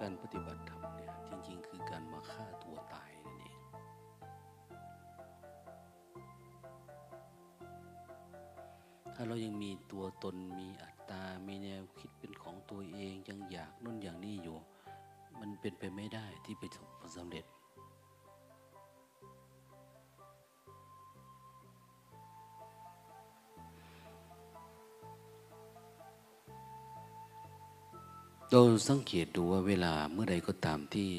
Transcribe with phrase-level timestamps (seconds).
[0.00, 3.58] การปฏิบัติธรรมเนี่ยจริง ๆ คือการมาฆ่าตัวตายนั่นเอง
[9.14, 14.58] ถ้าเรายังมีตัวตนมีอัตตา มีแนวคิดเป็นของตัวเองยังอยากนู่นอย่างนี้อยู่
[15.40, 17.44] มันเป็นไปไม่ได้ที่ไปสผลสำเร็จ
[28.52, 31.10] เราสังเกตดูว่าเวลาเมื่อใดก็ตามที่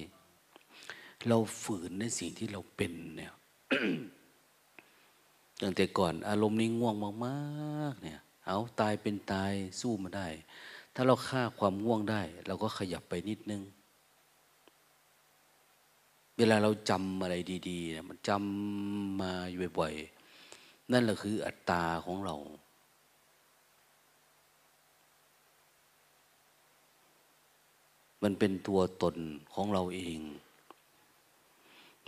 [1.27, 3.33] เราฝืนในสิ่งที่เราเป็นเนี่ย
[5.61, 10.27] ตั้งแต่ก่อนอารมณ์นี้ง่วงมากๆ เนี่ย เอาตายเป็นตายสู้มาได้
[10.95, 13.61] ถ้าเราฆ่าความง่วงได้ เราก็ขยับไปนิดนึง
[16.37, 17.35] เวลาเราจำอะไร
[17.69, 22.35] ดีๆเนี่ยมันจำมาอยู่บ่อยๆนั่นแหละคืออัตตาของเรา
[28.23, 29.15] มันเป็นตัวตน
[29.53, 30.19] ของเราเอง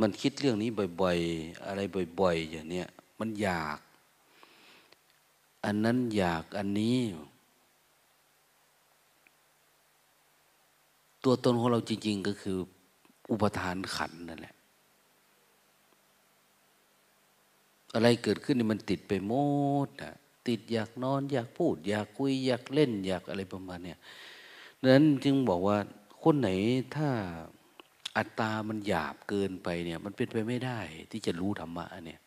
[0.01, 0.69] มันคิดเรื่องนี้
[1.01, 1.81] บ่อย ๆ อะไร
[2.19, 2.87] บ่อย ๆ อย่างเนี้ย
[3.19, 3.79] มันอยาก
[5.65, 6.97] อันนั้นอยากอันนี้
[11.23, 12.57] ตัวตนของเราจริง ๆ ก็คือ
[13.31, 14.55] อุปทานขันนั่นแหละ
[17.93, 19.33] อะไรเกิดขึ้นนี่มันติดไปหม
[19.87, 20.13] ดอะ
[20.47, 23.97] ติดอยากนอน อยากพูด อยากคุย อยากเล่น อยากอะไรประมาณเนี้ย
[24.81, 25.77] ดังนั้นจึงบอกว่า
[26.23, 26.49] คนไหน
[26.95, 27.09] ถ้า
[28.17, 30.79] อัตตามันหยาบเกินไปเนี่ย มันเป็นไปไม่ได้
[31.11, 32.21] ที่จะรู้ธรรมะเนี่ย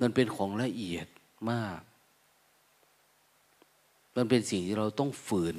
[0.00, 1.06] มันเป็นของละเอียด
[1.50, 1.80] มาก
[4.16, 5.58] มันเป็นสิ่งที่เราต้องฝืน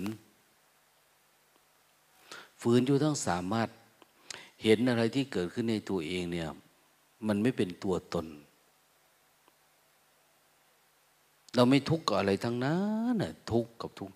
[2.61, 3.69] ฝืนอยู่ต้องสามารถ
[4.63, 6.49] เห็นอะไรที่เกิดขึ้นในตัวเองเนี่ย
[7.27, 8.27] มันไม่เป็นตัวตน
[11.55, 12.79] เราไม่ทุกข์กับอะไรทั้งนั้
[13.13, 14.13] นน่ะทุกข์กับทุกข์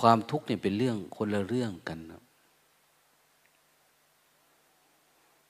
[0.00, 2.22] ความทุกข์เนี่ยเป็นเรื่องคนละเรื่องกันนะ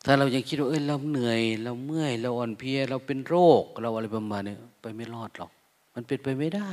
[0.04, 5.50] ถ้าเรายังคิดว่าเอ้ยเราเหนื่อย เราเมื่อย เราอ่อนเพลีย เราเป็นโรค เราอะไรประมาณนี้ไปไม่รอดหรอก
[5.94, 6.72] มันเป็นไปไม่ได้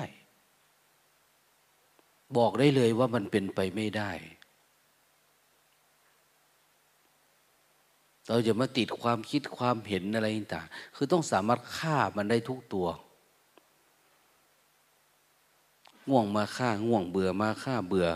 [2.38, 4.12] บอกได้เลยว่ามันเป็นไปไม่ได้
[8.28, 12.88] เราจะมาติดความคิดความเห็นอะไรต่างคือต้องสามารถฆ่ามันได้ทุกตัว
[16.10, 18.08] ง่วงมาฆ่าง่วงเบื่อมาฆ่าเบื่อ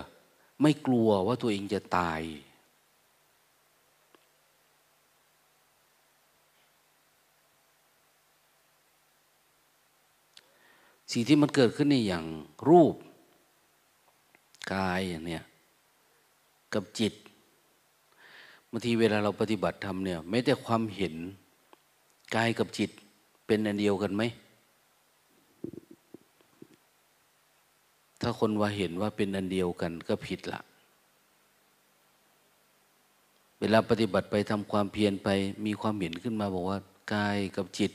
[0.62, 2.22] ไม่กลัวว่าตัวเองจะตาย
[11.12, 12.26] สิ่งที่มันเกิดขึ้นในอย่าง
[12.70, 12.96] รูป
[14.74, 15.44] กายอย่างเนี้ย
[16.74, 17.14] กับจิต
[18.70, 21.16] บางทีเวลาเราปฏิบัติธรรมเนี่ยไม่แต่ความเห็น
[22.36, 22.90] กายกับจิต
[23.46, 24.24] เป็นอันเดียวกันไหม
[28.28, 30.62] ถ้าคนว่าเห็นว่าเป็นอันเดียวกันก็ผิดละ
[33.60, 35.30] เวลาปฏิบัติไปทำความเพียรไป
[35.66, 36.80] มีความเห็นขึ้นมาบอกว่า
[37.14, 37.92] กายกับจิต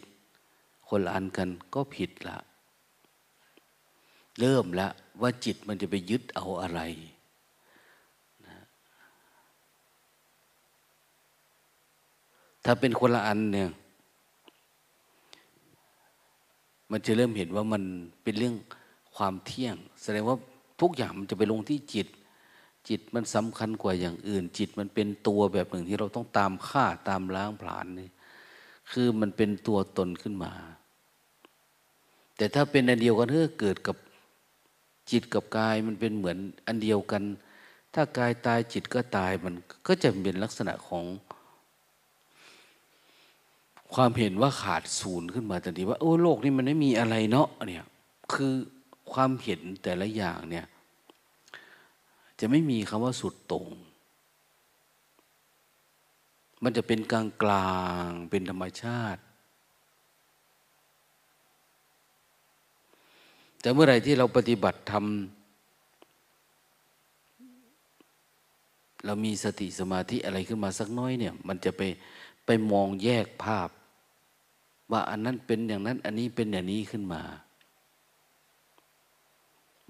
[0.89, 2.39] คนละอันกันก็ผิดละ
[4.41, 6.81] เริ่มล้วว่าจิตมันจะไปยึดเอาอะไร
[12.65, 13.69] ถ้าเป็นคนละอันเนี่ย
[16.91, 17.83] มันจะเริ่มเห็นว่ามัน
[18.25, 18.57] เป็นเรื่อง
[19.17, 20.37] ความเที่ยง แสดงว่า
[20.81, 22.07] ทุกอย่างมันจะไปลงที่จิต
[22.89, 28.09] จิตมันสำคัญกว่าอย่างอื่น จิตมันเป็นตัวแบบหนึ่งที่เราต้องตามฆ่าตามล้างผลาญนี่
[28.91, 30.53] คือมันเป็นตัวตนขึ้นมา
[32.37, 33.97] แต่ถ้าเป็นอันเดียวกันเเกิดกับ
[35.11, 37.23] จิตกับกายมันเป็นเหมือนอันเดียวกัน
[37.95, 39.55] ถ้ากายตายจิตก็ตายมัน
[39.87, 41.05] ก็จะเป็นลักษณะของ
[43.95, 47.87] ความเห็นว่าขาดศูนย์ขึ้นมาทันทีว่าโอ้โลกนี้มันไม่มีอะไรเนาะเนี่ย
[48.33, 48.55] คือ
[49.13, 50.67] ความเห็นแต่ละอย่างเนี่ย
[52.41, 53.67] จะไม่มีคำว่าสุดตรง
[56.63, 59.23] มันจะเป็นกลางกลางเป็นธรรมชาติ
[63.61, 65.03] แต่เมื่อไรที่เราปฏิบัติทำ
[69.05, 71.83] เรามีสติสมาธิอะไรขึ้นมาสักน้อยเนี่ย มันจะไป
[72.47, 73.69] ไปมองแยกภาพ
[74.93, 77.23] ว่าอันนั้นเป็นอย่างนั้น อันนี้เป็นอย่างนี้ขึ้นมา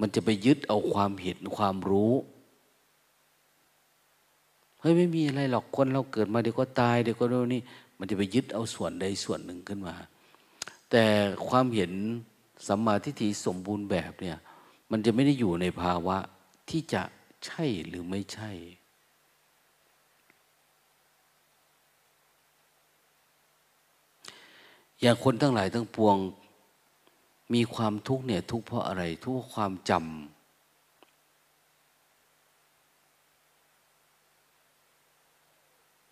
[0.00, 2.12] มันจะไปยึดเอาความเห็นความรู้
[4.80, 7.60] เฮ้ยไม่มีอะไรหรอกคนเราเกิดมาเดี๋ยวก็ตายเดี๋ยวก็โน่นนี่
[7.98, 9.94] มันจะไปยึดเอาส่วนใดส่วนหนึ่งขึ้นมา
[10.90, 11.04] แต่
[11.48, 11.92] ความเห็น
[12.66, 14.38] สัมมาทิฏฐิสมบูรณ์แบบเนี่ย
[14.90, 16.16] มันจะไม่ได้อยู่ในภาวะ
[16.70, 17.02] ที่จะ
[17.46, 18.50] ใช่หรือไม่ใช่
[25.00, 26.16] อย่างคนทั้งหลายทั้งปวง
[27.54, 30.02] มีความทุกข์เนี่ยทุกเพราะอะไร ทุกเพราะความจำ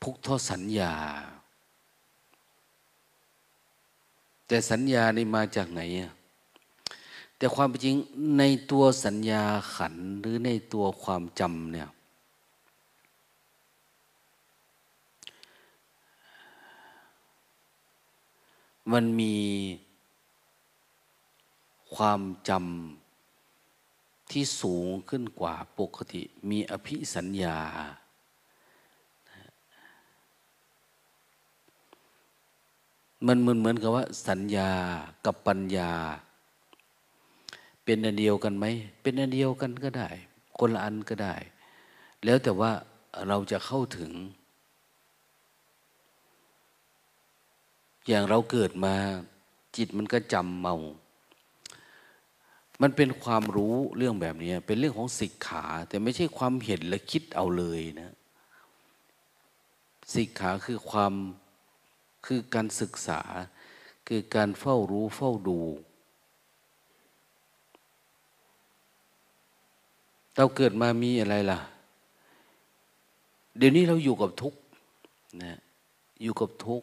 [0.03, 0.95] พุกข์เสัญญา
[4.47, 6.13] แต่สัญญานี่มาจากไหนอะ
[7.37, 7.95] แต่ความจริง
[8.39, 9.43] ในตัวสัญญา
[9.75, 11.89] ขันหรือในตัวความจำเนี่ย
[18.93, 19.35] มันมี
[21.95, 27.59] ความจำที่สูงขึ้นกว่าปกติ มีอภิสัญญา
[33.27, 34.71] มันเหมือนเหมือนกับว่า สัญญา
[35.27, 35.93] กับปัญญา
[37.85, 38.65] เป็นอันเดียวกันไหม
[39.03, 40.09] เป็นอันเดียวกันก็ได้
[40.59, 41.35] คนละอันก็ได้
[42.25, 42.73] แล้วแต่ว่า
[43.29, 44.13] เราจะเข้าถึง
[48.07, 48.95] อย่างเราเกิดมา
[49.77, 50.75] จิตมันก็จำเมา
[52.83, 58.13] มันเป็นความรู้เรื่องแบบนี้เป็นเรื่องของสิกขา แต่ไม่ใช่ความเห็นและคิดเอาเลยนะ
[60.15, 61.13] สิกขาคือความ
[62.27, 63.21] คือการศึกษา
[64.09, 65.59] คือการเฝ้ารู้เฝ้าดู
[70.37, 71.59] เราเกิดมามีอะไรล่ะ
[73.59, 74.55] เดี๋ยวนี้เราอยู่กับทุก
[75.43, 75.59] นะ
[76.23, 76.83] อยู่กับทุก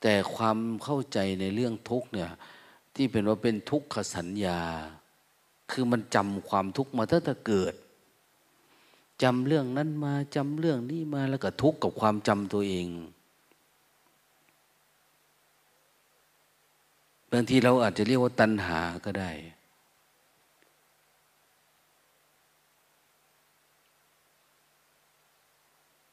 [0.00, 2.30] แต่ความเข้าใจในเรื่องทุกเนี่ย
[3.02, 4.60] ที่เป็นว่าเป็นทุกขสัญญา
[5.70, 7.74] คือมันจำความทุกข์มาตั้งแต่เกิด
[9.22, 12.88] จำเรื่องนั้นมาจำเรื่องนี้มาแล้วก็ทุกข์กับความจำตัวเอง
[17.30, 19.30] บางทีเราอาจจะเรียกว่าตัณหาก็ได้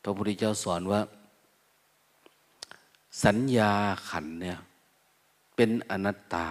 [0.03, 1.01] พระพุทธเจ้าสอนว่า
[3.23, 3.71] สัญญา
[4.11, 4.59] ขันเนี่ย
[5.57, 6.47] เป็นอนัตตา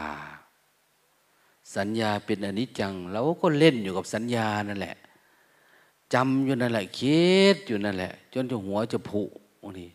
[1.76, 4.97] สัญญาเป็นอนิจจังเราก็เล่นอยู่กับสัญญานั่นแหละ
[6.14, 9.23] จำอยู่นั่นแหละคิดอยู่นั่นแหละ จนจะหัวจะผุ
[9.81, 9.91] นี่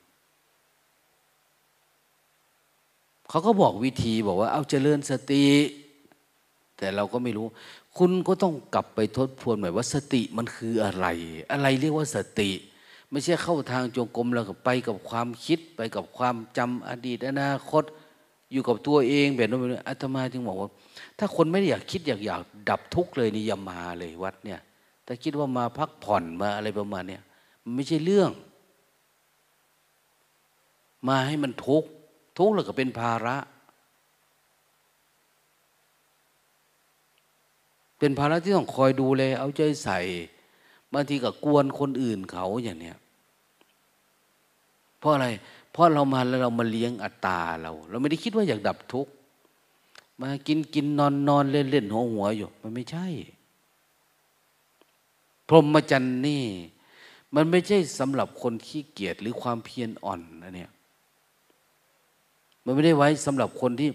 [3.29, 5.45] เขาก็บอกวิธีบอกว่า เอาเจริญสติ
[6.77, 7.47] แต่เราก็ไม่รู้
[7.97, 11.07] คุณก็ต้องกลับไปทบทวนหน่อยว่าสติมันคืออะไร
[11.51, 12.49] อะไรเรียกว่าสติ
[13.11, 17.83] ไม่ใช่เข้าทางจงกรมแล้วก็ไปกับความคิด ไปกับความจำอดีตอนาคต
[18.51, 20.69] อยู่กับตัวเองแบบนั้นแบบอาตมาจึงบอกว่า
[21.19, 24.59] ถ้าคนไม่ได้อยากคิดอยากอยากดับทุกข์เลยนี่อย่ามาเลยวัดเนี่ย
[25.05, 27.21] ถ้าคิดว่ามาพักผ่อนมาอะไรประมาณเนี่ย
[27.63, 28.31] มันไม่ใช่เรื่อง
[31.07, 31.89] มาให้มันทุกข์
[32.37, 33.37] ทุกข์แล้วก็เป็นภาระ
[37.99, 39.99] เป็นภาระที่ต้องคอยดูแลเอาใจใส่
[40.93, 42.97] บางทีก็กวนคนอื่นเขาอย่างเนี้ย
[44.99, 45.27] เพราะอะไร
[45.71, 49.11] เพราะเรามาแล้วเรามาเลี้ยงอัตตาเรา เราไม่ได้คิดว่าอยากดับทุกข์
[50.21, 53.07] มากินกินนอนนอนเล่นเล่นหัวหัวอยู่ มันไม่ใช่
[55.47, 56.43] พรหมจรรย์นี่
[57.35, 60.71] มันไม่ใช่สำหรับคนขี้เกียจหรือความเพียรอ่อนนะเนี่ย
[62.63, 63.89] มันไม่ได้ไว้สำหรับคนที่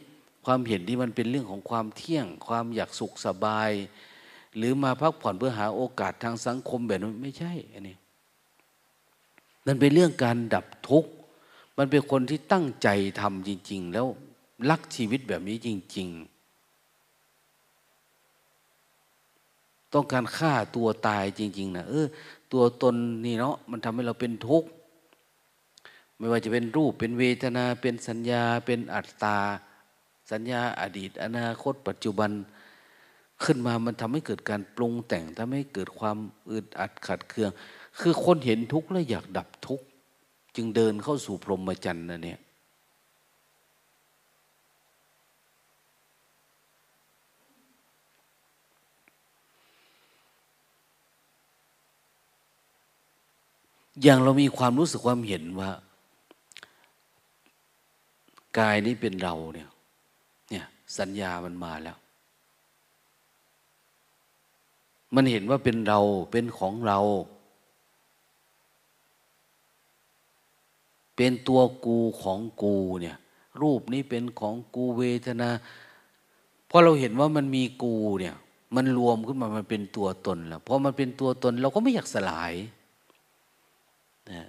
[0.45, 3.71] ความเห็นที่มันเป็นเรื่องของความเที่ยง ความอยากสุขสบาย
[4.57, 7.97] หรือมาพักผ่อนเพื่อหาโอกาสทางสังคมแบบนั้นไม่ใช่อันนี้
[9.67, 11.11] มันเป็นเรื่องการดับทุกข์
[11.79, 12.89] มันเป็นคนที่ตั้งใจ
[13.21, 14.07] ทำจริง ๆ แล้ว
[14.71, 16.37] รักชีวิตแบบนี้จริง ๆ
[19.95, 22.07] ต้องการฆ่าตัวตายจริง ๆนะเออ
[22.53, 22.95] ตัวตน
[23.27, 24.69] นี่เนาะมันทำให้เราเป็นทุกข์
[26.19, 29.39] ไม่ว่าจะเป็นรูปเป็นเวทนาเป็นสัญญาเป็นอัตตา
[30.31, 32.31] สัญญาอดีต อนาคต ปัจจุบัน
[33.45, 36.19] ขึ้นมามันทำให้เกิดการปรุงแต่งทำให้เกิดความ
[36.51, 37.51] อึดอัดขัดเคือง
[38.01, 39.87] คือคนเห็นทุกข์แล้วอยากดับทุกข์
[40.57, 42.41] จึงเดินเข้าสู่พรหมจรรย์นะเนี่ย
[54.03, 55.71] อย่างเรามีความรู้สึกความเห็นว่า
[58.59, 59.69] กายนี้เป็นเราเนี่ย
[60.51, 60.67] เนี่ย
[60.99, 61.99] สัญญามันมาแล้ว
[65.15, 66.01] มันเห็นว่าเป็นเรา
[66.33, 66.99] เป็นของเรา
[71.17, 73.17] เป็นตัวกูของกูเนี่ย
[73.63, 75.49] รูปนี้เป็นของกูเวทนา
[76.71, 78.35] พอเราเห็นว่ามันมีกูเนี่ย
[78.75, 82.53] มันรวมขึ้นมามันเป็นตัวตนแล้วพอมันเป็นตัวตนเราก็ไม่อยากสลาย
[84.31, 84.43] นะ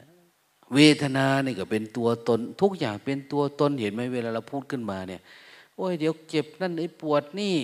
[0.74, 5.22] เวทนาเนี่ยก็เป็นตัวตน ทุกอย่างเป็นตัวตนเห็นไหมเวลาเราพูดขึ้นมาเนี่ย
[5.76, 7.56] โอ้ยเดี๋ยวเจ็บนั่นไอ้ปวดนี่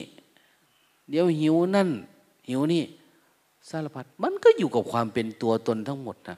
[1.10, 1.90] เดี๋ยวหิวนั่น
[2.50, 2.84] หิวนี่
[3.70, 6.38] สารพัดมันก็อยู่กับความเป็นตัวตนทั้งหมดนะ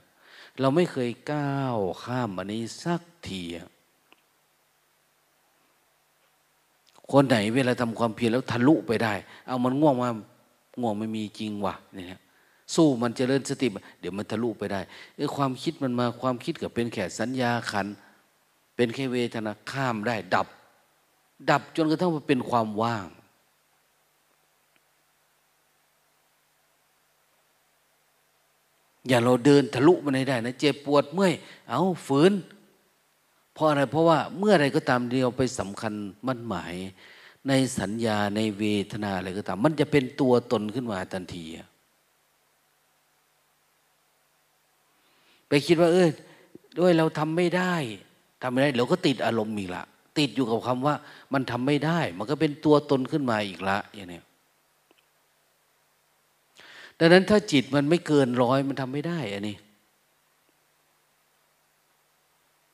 [0.60, 3.42] เราไม่เคยก้าวข้ามอันนี้สักที
[7.12, 9.14] คนไหนเวลาทำความเพียรแล้วทะลุไปได้
[9.48, 10.10] เอามันง่วงมา
[10.82, 12.22] ง่วงไม่มีจริงวะเนี่ย
[12.76, 13.68] สู้มันเจริญสติ
[14.00, 14.82] เดี๋ยวมันทะลุไปได้
[15.16, 17.88] เออความคิดมันมาความคิดกับเป็นแค่สัญญาขัน
[18.76, 20.48] เป็นแค่เวทนาข้ามได้ดับ
[21.50, 23.06] ดับจนกระทั่งมันเป็นความว่าง
[29.08, 31.34] อย่าเราเดินทะลุมันได้นะเจ็บปวดเมื่อย
[31.70, 32.34] เอาฝืน
[33.54, 35.94] เพราะอะไรเพราะว่าเมื่อไรก็ตามเดียวไปสำคัญ
[36.28, 36.74] มั่นหมาย
[37.48, 41.46] ในสัญญาในเวทนาอะไรก็ตาม มันจะเป็นตัวตนขึ้นมาทันที
[45.48, 46.10] ไปคิดว่า เออ
[46.80, 47.74] ด้วยเราทำไม่ได้
[48.42, 49.84] ทำไม่ได้เราก็ติดอารมณ์อีกละ
[50.20, 50.96] ติดอยู่กับคำว่า
[51.34, 54.22] มันทำไม่ได้ มันก็เป็นตัวตนขึ้นมาอีกละอย่างนี้
[57.00, 59.58] ดังนั้นถ้าจิตมันไม่เกินร้อยมันทำไม่ได้อันนี้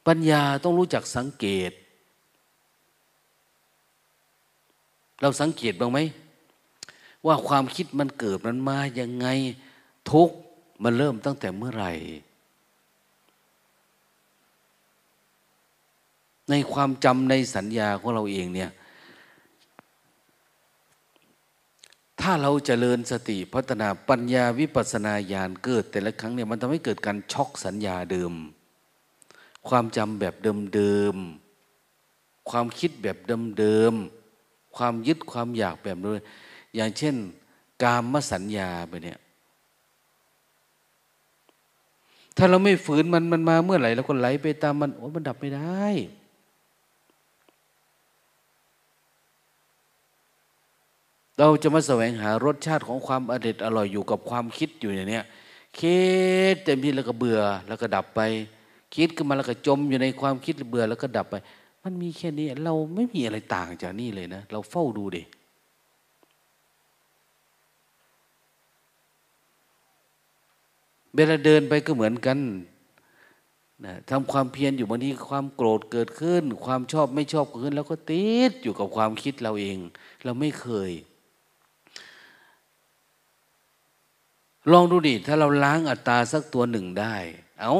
[0.07, 1.71] ปัญญาต้องรู้จักสังเกต
[5.21, 5.99] เราสังเกตบ้างไหม
[7.25, 9.27] ว่าความคิดมันเกิดมันมายังไง
[10.11, 10.29] ทุก
[10.83, 11.93] มันเริ่มตั้งแต่เมื่อไหร่
[16.49, 18.71] ในความจำในสัญญาของเราเองเนี่ย
[22.21, 28.33] ถ้าเราจเจริญสติพัฒนาปัญญาวิปัสนาญาณเกิด แต่ละครั้งเนี่ยมันทำให้เกิดการช็อกสัญญาเดิม
[29.67, 30.35] ความจำแบบ
[30.75, 33.17] เดิมๆความคิดแบบ
[33.59, 36.13] เดิมๆความยึดความอยากแบบเดิม
[36.75, 37.15] อย่างเช่น
[37.83, 39.19] กามมสัญญาไปเนี่ย
[42.37, 45.85] ถ้าเราไม่ฝืนมันมันมาเมื่อไหร่เราก็ไหลไปตามมันโอ้มันดับไม่ได้
[51.43, 55.19] เราจะมาแสวงหารสชาติของความอร็ดอร่อยอยู่กับความคิดอยู่อย่างนี้
[55.79, 56.00] คิ
[56.53, 58.21] ดเต็มที่แล้วก็เบื่อแล้วก็ดับไป
[58.95, 61.36] คิดขึ้นมาแล้วก็จมอยู่ในความคิดเบื่อแล้วก็ดับไป
[61.83, 65.24] มันมีแค่นี้ เราไม่มีอะไรต่างจากนี่เลยนะ เราเฝ้าดูดิ
[71.15, 72.38] เวลาเดินไปก็เหมือนกัน
[73.86, 79.77] นะทำความเพียรอยู่บางทีความโกรธเกิดขึ้น ความชอบไม่ชอบเกิดขึ้น แล้วก็ติดอยู่กับความคิดเราเอง
[80.24, 80.93] เราไม่เคย
[84.71, 87.15] ลองดูดิถ้าเราล้างอัตตาสักตัวหนึ่งได้
[87.59, 87.75] เอา้า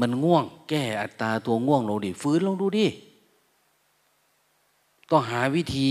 [0.00, 2.86] มันง่วง แก้อัตราตัวง่วงลงดิฟื้นลองดูดิ
[5.10, 5.90] ต้องหาวิธี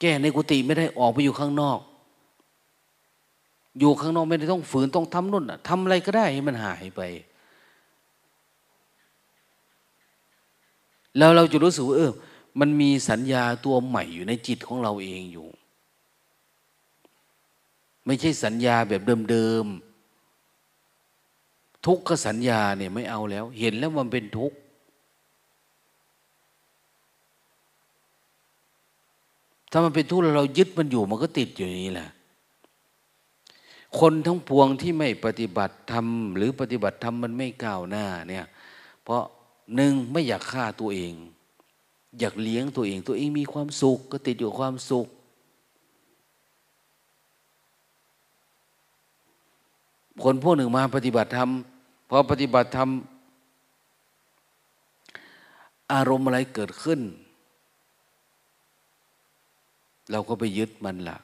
[0.00, 1.78] แก้ในกุฏิไม่ได้ออกไปอยู่ข้างนอก
[3.78, 7.00] อยู่ข้างนอกไม่ได้ต้องฝืนต้องทำนู่นทำอะไรก็ได้ให้มันหายไป
[11.16, 12.12] แล้วเราจะรู้สึกว่าเออ
[12.60, 15.48] มันมีสัญญาตัวใหม่อยู่ในจิตของเราเองอยู่
[18.08, 24.56] ไม่ใช่สัญญาแบบเดิมๆทุกขสัญญาเนี่ยไม่เอาแล้ว เห็นแล้วมันเป็นทุกข์
[29.70, 32.10] ถ้ามันเป็นทุกข์แล้วเรายึดมันอยู่มันก็ติดอยู่นี่แหละ
[33.98, 38.46] คนทั้งปวงที่ไม่ปฏิบัติธรรมหรือปฏิบัติธรรมมันไม่ก้าวหน้าเนี่ย
[39.02, 39.22] เพราะ
[39.74, 41.12] หนึ่งไม่อยากฆ่าตัวเอง
[42.18, 45.08] อยากเลี้ยงตัวเอง ตัวเองมีความสุข ก็ติดอยู่ความสุข
[50.22, 51.50] คนพวกหนึ่งมาปฏิบัติธรรม
[52.08, 52.88] พอปฏิบัติธรรม
[55.92, 57.00] อารมณ์อะไรเกิดขึ้น
[60.10, 61.18] เราก็ไปยึดมันละ่ะ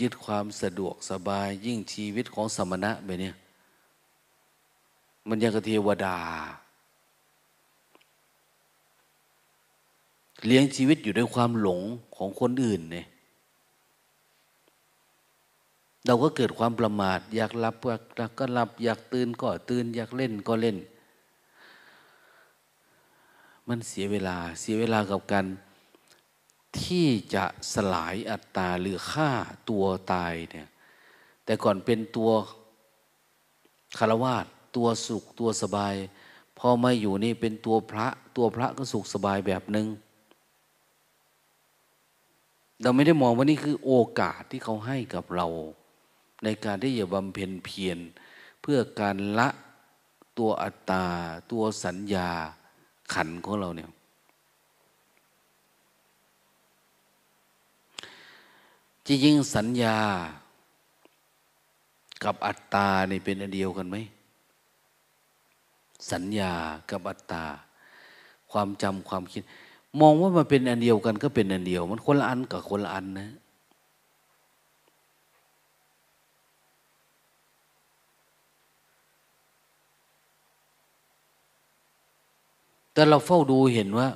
[0.00, 3.34] ยึดความสะดวกสบายยิ่งชีวิตของสมณะไปเนี่ย
[5.28, 6.16] มันยังกเทวดา
[10.46, 11.80] เลี้ยงชีวิตอยู่ด้วยความหลง
[12.16, 13.06] ของคนอื่นเนี่ย
[16.06, 17.74] เราก็เกิดความประมาท อยากหลับ
[18.38, 20.76] ก็หลับ อยากตื่นก็ตื่น อยากเล่นก็เล่น
[23.68, 25.46] มันเสียเวลาเสียเวลากับการ
[26.80, 29.30] ที่จะสลายอัตตาหรือฆ่า
[29.68, 30.68] ตัวตายเนี่ย
[31.44, 32.30] แต่ก่อนเป็นตัว
[33.98, 34.46] คารวาส
[34.76, 35.94] ตัวสุขตัวสบาย
[36.58, 39.86] พอมาอยู่นี่เป็นตัวพระ ตัวพระก็สุขสบายแบบหนึง่ง
[42.82, 45.46] เราไม่ได้มองว่านี่คือโอกาสที่เขาให้กับเรา
[46.44, 47.98] ในการที่จะบำเพ็ญเพียร
[48.62, 49.48] เพื่อการละ
[50.38, 51.04] ตัวอัตตา
[51.50, 52.28] ตัวสัญญา
[53.14, 53.90] ขันของเราเนี่ย
[59.06, 59.98] จริงๆสัญญา
[62.24, 63.96] กับอัตตาเนี่เป็นอันเดียวกันไหม
[66.12, 66.52] สัญญา
[66.90, 67.44] กับอัตตา
[68.50, 69.42] ความจำความคิด
[70.00, 73.30] มองว่ามันเป็นอันเดียวกันก็เป็นอันเดียว มันคนละอันกับคนละอันนะ
[82.92, 84.08] แต่เราเฝ้าดูเห็นว่า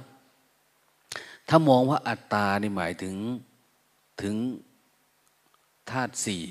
[1.48, 3.14] ถ้ามองว่าอัตตานี่หมายถึง
[4.22, 4.34] ถึง
[5.90, 6.44] ธาตุสี่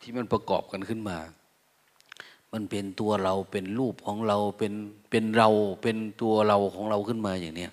[0.00, 1.18] ที่มันประกอบกันขึ้นมา
[2.52, 4.72] มันเป็นตัวเราเป็นรูปของเราเป็น
[5.10, 5.48] เป็นเรา
[5.82, 7.72] เป็นตัวเราของเราขึ้นมาอย่างเนี้ย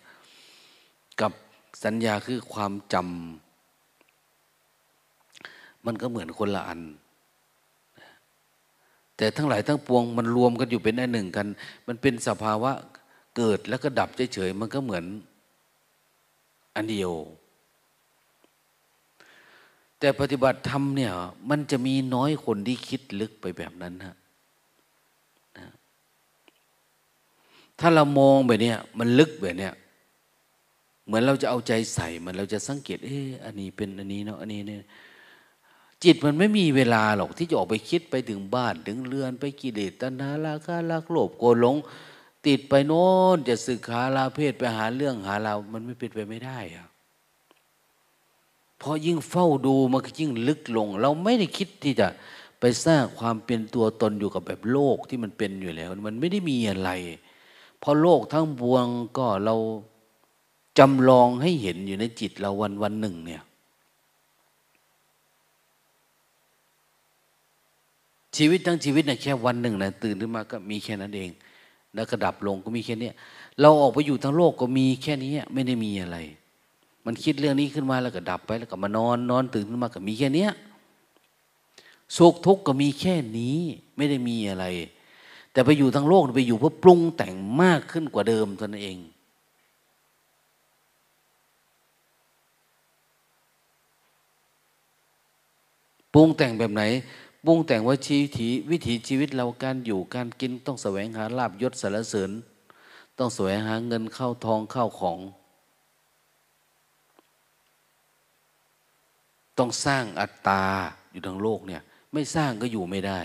[1.21, 1.31] กับ
[1.83, 6.81] สัญญาคือความจำมันก็เหมือนคนละอัน
[9.17, 11.47] แต่ทั้งหลายทั้งปวงมันรวมกันอยู่เป็นอันหนึ่งกัน
[11.87, 12.71] มันเป็นสภาวะ
[13.37, 15.05] เกิดแล้วก็ดับเฉยๆมันก็เหมือน
[16.75, 17.11] อันเดียว
[19.99, 21.13] แต่ปฏิบัติธรรมเนี่ย
[21.49, 24.15] มันจะมีน้อยคนที่คิดลึกไปแบบนั้นฮะ
[27.79, 29.69] ถ้าเรามองแบบนี้มันลึกแบบนี้
[31.11, 34.83] เหมือนเราจะเอาใจใส่มันเราจะสังเกต เอออันนี้เป็นอันนี้เนาะอันนี้เนี่ย
[36.03, 41.75] จิตมันไม่มีเวลาหรอกที่จะออกไปคิดไปถึงบ้านถึงเรือนไปกิเลสตัณหาราคะรักโลภโกรธหลง
[42.45, 46.87] ติดไปโน้นจะสึกขาลาเพศไปหาเรื่องหาเรามันไม่เป็นไปไม่ได้อะ
[48.81, 52.07] พอยิ่งเฝ้าดูมันก็ยิ่งลึกลง เราไม่ได้คิดที่จะ
[52.59, 56.91] ไปสร้างความเป็นตัวตนอยู่กับแบบโลกที่มันเป็นอยู่แล้ว มันไม่ได้มีอะไร
[57.79, 58.85] เพราะโลกทั้งบวง
[59.17, 59.55] ก็เรา
[60.77, 63.43] จำลองให้เห็นอยู่ในจิตเราวันวันหนึ่งเนี่ย
[68.37, 71.29] ชีวิตทั้งชีวิตเนี่ยแค่วันหนึ่งนะตื่นขึ้นมาก็มีแค่นั้นเอง
[71.93, 73.09] แล้วกระดับลงก็มีแค่นี้
[73.61, 76.17] เราออกไปอยู่ทั้งโลกก็มีแค่นี้ไม่ได้มีอะไร
[77.05, 80.47] มันคิดเรื่องนี้ขึ้นมาแล้วก็ดับไปแล้วก็มานอนนอนตื่นขึ้นมาก็มีแค่นี้
[82.17, 83.57] สุขทุกข์ก็มีแค่นี้
[83.97, 84.65] ไม่ได้มีอะไร
[85.51, 88.97] แต่ไปอยู่ทั้งโลกไปอยู่เพื่อปรุงแต่งมากขึ้นกว่าเดิมตนเอง
[96.13, 96.83] ปรุงแต่งแบบไหน
[97.45, 98.29] ปรุงแต่งว่าชีวิต
[98.71, 102.31] วิถีชีวิตเราการอยู่การกินต้องแสวงหาลาบยศสารเสริญ
[103.17, 105.19] ต้องแสวงหาเงินเข้าทองเข้าของ
[109.57, 110.63] ต้องสร้างอัตตา
[111.11, 111.81] อยู่ทั้งโลกเนี่ย
[112.13, 113.19] ไม่สร้างก็อยู่ไม่ได้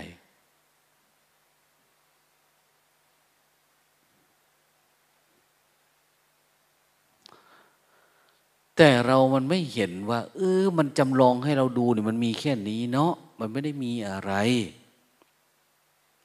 [8.77, 14.33] แต่เรามันไม่เห็นว่า เออ มันจำลองให้เราดูเนี่ยมันมีแค่นี้เนาะมันไม่ได้มีอะไร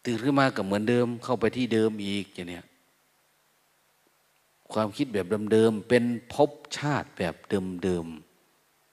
[0.04, 2.64] ตื่นขึ้นมากับเหมือนเดิม เข้าไปที่เดิมอีกอย่างเนี้ย
[4.72, 8.06] ความคิดแบบเดิมๆเป็นภพชาติแบบเดิม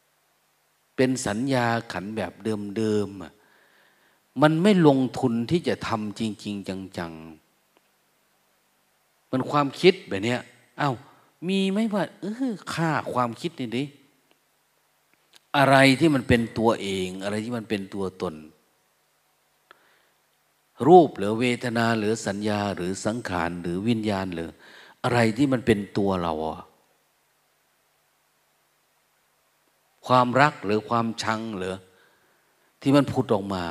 [0.09, 7.21] ๆเป็นสัญญาขันแบบเดิมๆมันไม่ลงทุนที่จะทำจริง ๆ จังๆ
[9.31, 10.39] มันความคิดแบบเนี้ย
[10.79, 10.95] อา้าว
[11.47, 13.83] มีไหมว่าเออค่าความคิดนี่ดิ
[15.57, 18.35] อะไรที่มันเป็นตัวเอง อะไรที่มันเป็นตัวตน
[20.87, 24.49] รูปหรือเวทนาหรือสัญญาหรือสังขารหรือวิญญาณหรือ
[25.03, 26.33] อะไรที่มันเป็นตัวเรา
[30.07, 31.75] ความรักหรือความชังหรือ
[32.81, 33.65] ที่มันพุดออกมา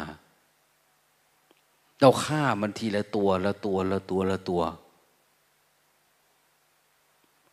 [2.01, 4.88] เราฆ่ามันทีละตัวละตัวละตัวละตัวละตัว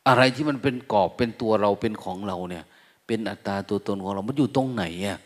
[0.08, 2.64] อะไรที่มันเป็นกรอบเป็นตัวเราเป็นของเราเนี่ย
[3.08, 5.20] เป็นอัตตาตัวตนของเรา มันอยู่ตรงไหนอะ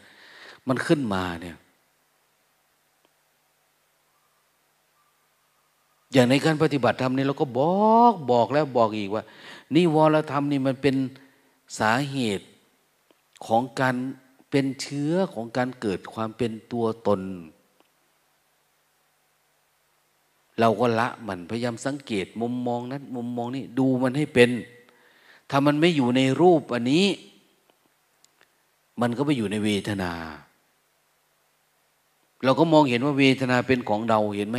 [0.68, 1.58] มันขึ้นมาเนี่ย
[6.14, 7.62] อย่างในการปฏิบัติธรรมนี่เราก็บ
[7.98, 9.24] อกบอกแล้วบอกอีกว่า
[9.76, 10.96] นี่วรธรรมนี่มันเป็น
[11.80, 12.48] สาเหตุ
[13.46, 13.96] ของการ
[14.50, 17.22] เป็นเชื้อของการเกิดความเป็นตัวตน
[20.60, 24.50] เราก็ละมันพยายามสังเกตมุมมองนั้น มุมมองนี้ดูมันให้เป็น
[25.50, 27.06] ถ้ามันไม่อยู่ในรูปอันนี้
[29.02, 30.12] มันก็ไปอยู่ในเวทนา
[32.44, 34.58] เราก็มองเห็นว่าเวทนาเป็นของเราเห็นไหม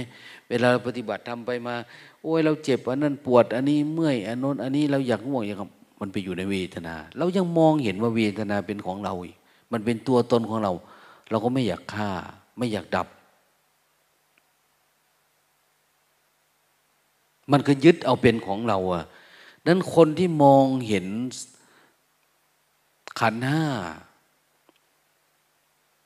[0.49, 1.75] เวลาปฏิบัติทำไปมา
[2.23, 5.63] โอ้ยเราเจ็บอันนั้นปวด อันนี้เมื่อยอันน้นอันนี้เราอยากง่วงอยาก
[6.01, 9.37] มันไปอยู่ในเวทนา เรายังมองเห็นว่าเวทนาเป็นของเราอีก
[9.73, 10.73] มันเป็นตัวตนของเรา
[11.31, 12.11] เราก็ไม่อยากฆ่า
[12.59, 13.07] ไม่อยากดับ
[17.53, 19.05] มันก็ยึดเอาเป็นของเราอะ
[19.67, 21.07] นั้นคนที่มองเห็น
[23.21, 23.65] ขันห้า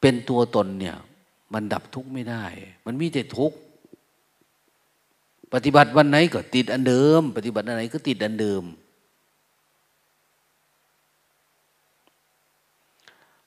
[0.00, 0.96] เป็นตัวตนเนี่ย
[1.52, 2.44] มันดับทุกข์ไม่ได้
[2.87, 3.57] มันมีแต่ทุกข์
[5.52, 8.62] ปฏิบัติวันไหนก็ติดอันเดิม ปฏิบัติอันไหนก็ติดอันเดิม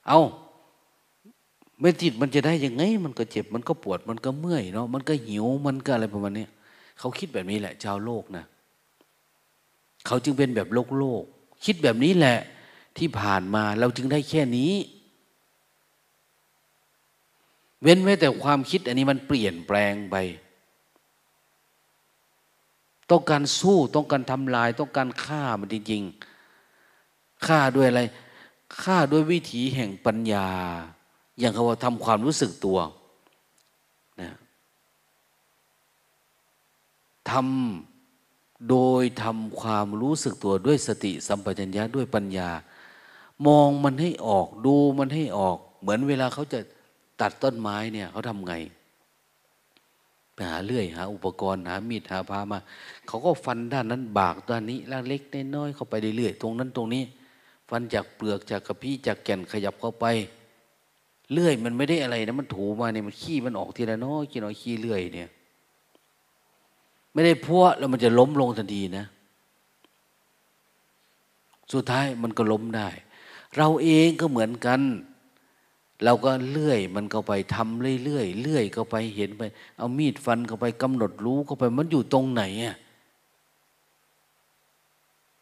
[0.06, 0.20] เอา
[1.80, 6.46] ไม่ติดมันจะได้ยังไง มันก็เจ็บ มันก็ปวด มันก็เมื่อยเนาะ มันก็หิว มันก็อะไรประมาณนี้
[6.98, 8.44] เขาคิดแบบนี้แหละ ชาวโลกนะ
[10.06, 11.22] เขาจึงเป็นแบบโลกโลก
[11.64, 12.38] คิดแบบนี้แหละ
[12.98, 14.72] ที่ผ่านมาเราจึงได้แค่นี้
[17.82, 20.16] เว้นไว้แต่ความคิดอันนี้มันเปลี่ยนแปลงไป
[23.10, 28.02] ต้องการสู้ต้องการทำลาย ต้องการฆ่ามันจริงๆฆ่าด้วยอะไร
[28.82, 30.48] ฆ่าด้วยวิถีแห่งปัญญา
[31.38, 32.78] อย่างเขาว่าทำความรู้สึกตัว
[34.20, 34.30] นะ
[37.30, 42.50] ทำโดยทำความรู้สึกตัวด้วยสติสัมปชัญญะด้วยปัญญา
[43.46, 46.60] มองมันให้ออกดูมันให้ออก เหมือนเวลาเขาจะ
[47.20, 48.54] ตัดต้นไม้เนี่ยเขาทำไง
[50.34, 52.58] ไปหาเลื่อยหาอุปกรณ์หามีดหาพามา
[53.06, 55.22] เขาก็ฟันด้านนั้นบากด้านนี้ล่างเล็ก
[55.56, 57.02] น้อยเข้าไปเรื่อยๆตรงนั้นตรงนี้
[57.68, 60.06] ฟันจากเปลือกจากกระพี้จากแก่นขยับเข้าไป
[61.32, 65.28] เลื่อยมันไม่ได้อะไรนะมันถูมาเนี่ยมันขี้มันออกทีละน้อยขี้น้อยขี้เลื่อยเนี่ย
[67.18, 69.06] ไม่ได้พัวแล้วมันจะล้มลงทันทีนะ
[71.72, 72.88] สุดท้ายมันก็ล้มได้
[73.56, 74.80] เราเองก็เหมือนกัน
[76.04, 79.42] เราก็เลื่อยมันเข้าไปทำเรื่อยๆเลื่อยเข้าไปเห็นไป
[79.78, 82.76] เอามีดฟันเข้าไปกำหนดรู้เข้าไปมันอยู่ตรงไหนอะ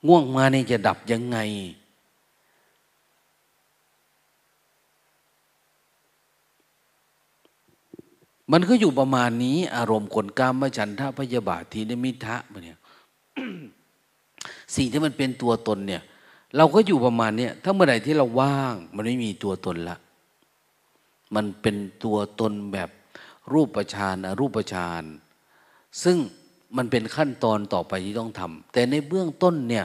[0.07, 1.39] ง่วงมานี่จะดับยังไง
[8.53, 12.79] มันก็อยู่ประมาณนี้ อารมณ์คนกามฉันทะพยาบาททีนมิทะมาเนี่ย
[14.77, 16.03] สิ่งที่มันเป็นตัวตนเนี่ย
[16.57, 19.97] เราก็อยู่ประมาณเนี้ยถ้าเมื่อไหร่ที่เราว่าง มันไม่มีตัวตนละ
[21.35, 22.91] มันเป็นตัวตนแบบ
[23.53, 25.05] รูปฌานอรูปฌาน
[26.03, 26.17] ซึ่ง
[26.77, 29.85] มันเป็นขั้นตอนต่อไปที่ต้องทำแต่ในเบื้องต้นเนี่ย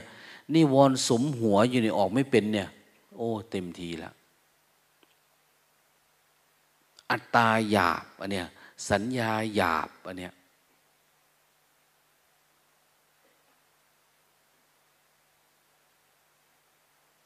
[0.53, 2.67] นิวรณ์สมหัวอยู่ในออกไม่เป็นเนี่ย
[3.15, 4.11] โอ้ เต็มทีละ
[7.11, 8.47] อัตตาหยาบอันเนี้ย
[8.89, 10.33] สัญญาหยาบอันเนี้ย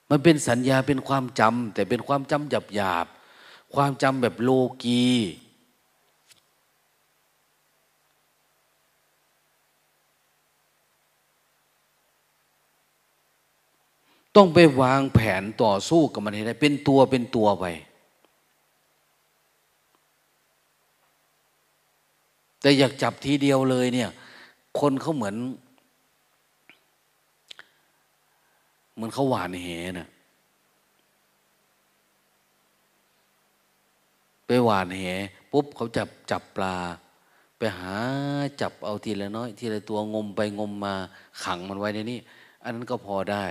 [0.09, 3.07] มันเป็นสัญญาเป็นความจำแต่เป็นความจำหยาบหยาบ
[3.75, 4.49] ความจำแบบโล
[4.83, 5.05] กี
[14.35, 17.65] ต้องไปวางแผนต่อสู้กับมันให้ได้ เป็นตัวเป็นตัวไป
[22.65, 24.09] แต่อยากจับทีเดียวเลยเนี่ย
[24.79, 25.35] คนเขาเหมือน
[28.95, 30.07] เหมือนเขาหวานเหนะ่ะ
[34.45, 35.01] ไปหวานแห
[35.51, 36.75] ปุ๊บเขาจับจับปลา
[37.57, 37.95] ไปหา
[38.61, 40.95] จับเอาทีละน้อย ทีละตัวงมไปงมมา
[41.43, 42.19] ขังมันไว้ในนี้
[42.63, 43.45] อันนั้นก็พอได้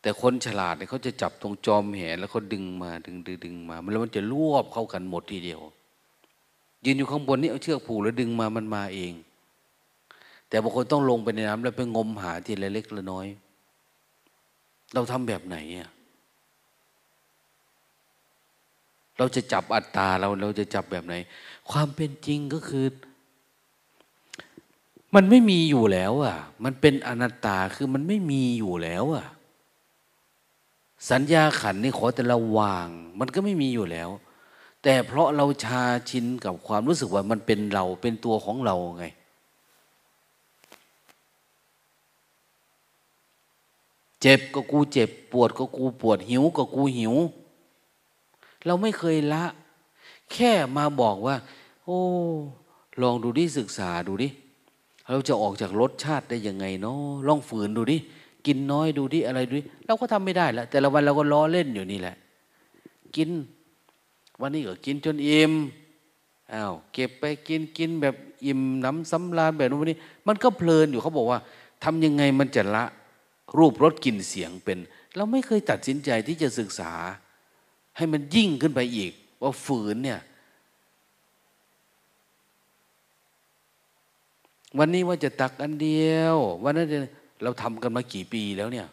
[0.00, 5.62] แต่คนฉลาดเนี่ยเขาจะจับตรงจอมแหแล้วเขาดึงมาดึงดึงดึงมาแล้วมันจะรวบเข้ากันหมดทีเดียว
[6.88, 9.12] ยืนอยู่ข้างบนนี่เอาเชือกผูกแล้วดึงมามันมาเอง
[10.48, 13.26] แต่บางคนต้องลงไปในน้ำแล้วไปงมหาทีละเล็กละน้อย
[14.94, 15.90] เราทำแบบไหนอะ
[19.18, 21.14] เราจะจับอัตตาเราเราจะจับแบบไหน
[21.70, 22.86] ความเป็นจริงก็คือ
[25.14, 29.26] มันไม่มีอยู่แล้วอะ มันเป็นอนัตตาคือมันไม่มีอยู่แล้วอะ
[31.10, 32.88] สัญญาขันนี่ขอแต่เราวาง
[33.20, 34.08] มันก็ไม่มีอยู่แล้ว
[34.90, 39.04] แต่เพราะเราชาชินกับความรู้สึกว่ามันเป็นเราเป็นตัวของเราไง
[44.20, 47.14] เจ็บก็กูเจ็บ ปวดก็กูปวดหิวก็กูหิว
[48.66, 49.44] เราไม่เคยละ
[50.32, 51.36] แค่มาบอกว่า
[51.84, 52.00] โอ้
[53.02, 54.28] ลองดูดิศึกษาดูดิ
[55.10, 57.96] เราจะออกจากรสชาติได้ยังไงเนาะลองฝืนดูดิ
[58.46, 62.16] กินน้อยดูดิอะไรดูดิเราก็ทำไม่ได้ละแต่ละวันเราก็ล้อเล่นอยู่นี่แหละ
[63.16, 63.30] กิน
[64.40, 65.52] วันนี้ก็กินจนอิ่ม
[66.52, 68.14] อ้าวเก็บไปกินกินแบบ
[68.46, 71.38] อิ่มน้ำสำราญแบบนู้นนี้ มันก็เพลินอยู่เขาบอกว่า
[71.84, 72.84] ทำยังไงมันจะละ
[73.58, 74.78] รูปรสกลิ่นเสียงเป็น
[75.16, 76.92] เราไม่เคยตัดสินใจที่จะศึกษา
[77.96, 80.20] ให้มันยิ่งขึ้นไปอีก ว่าฝืนเนี่ย
[84.78, 86.88] วันนี้ว่าจะตักอันเดียว วันนั้น
[87.42, 88.86] เราทำกันมากี่ปีแล้วเนี่ย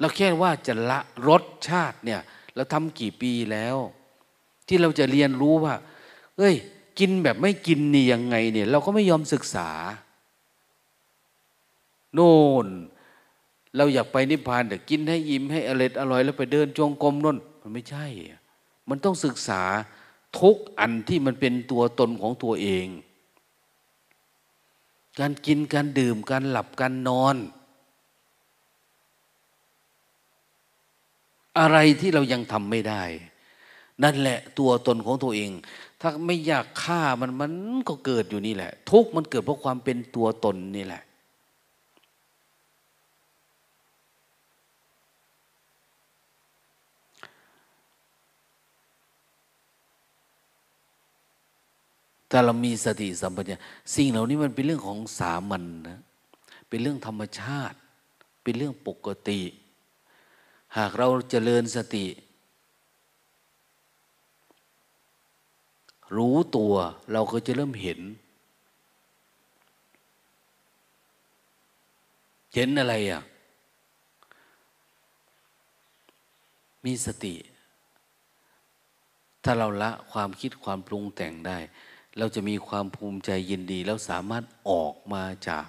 [0.00, 2.20] เราแค่ว่าจะละรสชาติเนี่ย
[2.54, 3.76] เราทำกี่ปีแล้ว
[4.68, 5.74] ที่เราจะเรียนรู้ว่า
[6.38, 6.54] เอ้ย
[6.98, 9.70] กินแบบไม่กินนี่ยังไงเนี่ย เราก็ไม่ยอมศึกษา
[12.14, 12.66] โน่น
[13.76, 18.06] เราอยากไปนิพพานแต่กินให้อิ่มให้อร่อยอร่อยแล้วไปเดินจงกรมน่น มันไม่ใช่
[18.88, 19.62] มันต้องศึกษา
[20.40, 22.86] ทุกอันที่มันเป็นตัวตนของตัวเอง
[25.18, 27.36] การกินการดื่มการหลับการนอน
[31.58, 33.02] อะไรที่เรายังทำไม่ได้
[34.02, 35.50] นั่นแหละตัวตนของตัวเอง
[36.00, 37.52] ถ้าไม่อยากฆ่ามันมัน
[37.88, 41.02] ก็เกิดอยู่นี่แหละ ทุกมันเกิดเพราะความเป็นตัวตนนี่แหละ
[52.28, 53.62] แต่เรามีสติสัมปชัญญะ
[53.94, 55.98] สิ่งเหล่านี้มันเป็นเรื่องของสามัญนนะ
[56.68, 57.78] เป็นเรื่องธรรมชาติ
[58.42, 59.40] เป็นเรื่องปกติ
[60.76, 62.06] หากเราเจริญสติ
[66.16, 66.74] รู้ตัว
[67.12, 68.00] เราก็จะเริ่มเห็น
[72.54, 73.22] เห็นอะไรอะ
[76.84, 77.34] มีสติ
[79.44, 81.58] ถ้าเราละความคิดความปรุงแต่งได้
[82.18, 85.66] เราจะมีความภูมิใจยินดี แล้วสามารถออกมาจาก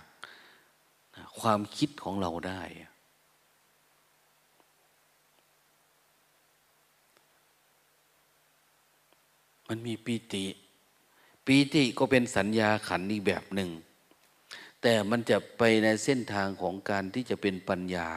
[1.40, 2.62] ความคิดของเราได้
[9.68, 10.46] มันมีปีติ
[11.46, 13.70] ปีติก็เป็นสัญญาขันอีกแบบหนึ่ง
[14.82, 18.10] แต่มันจะไปในเส้นทางของการที่จะเป็นปัญญา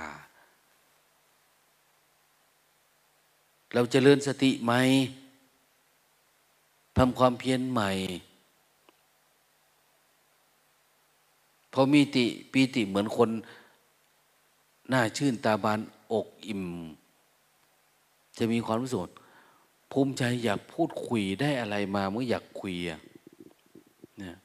[3.75, 4.73] เราจเจริญสติไหม
[6.97, 7.91] ทำความเพียรใหม่
[11.73, 13.31] พอมีติปีติเหมือนคน
[14.89, 15.81] หน้าชื่นตาบาน
[16.13, 16.65] อกอิ่ม
[18.39, 19.11] จะมีความรู้สึก
[19.93, 23.01] ภูมิใจอยากพูดคุยได้อะไรมาเมื่ออยากคุยอะ
[24.23, 24.37] นะ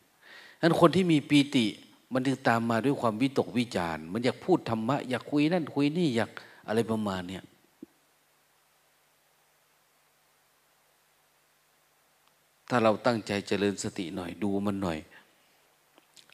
[0.62, 1.66] นั้นคนที่มีปีติ
[2.14, 6.32] มันจึงตามมาด้วยความวิตกวิจารมันอยากพูดธรรมะอยากคุยนั่นคุยนี่อยาก
[6.68, 7.44] อะไรประมาณเนี่ย
[12.70, 15.00] ถ้าเราตั้งใจเจริญสติหน่อยดูมันหน่อย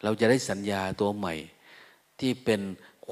[0.03, 1.33] เราจะได้สัญญาตัวใหม่
[2.19, 2.61] ที่เป็น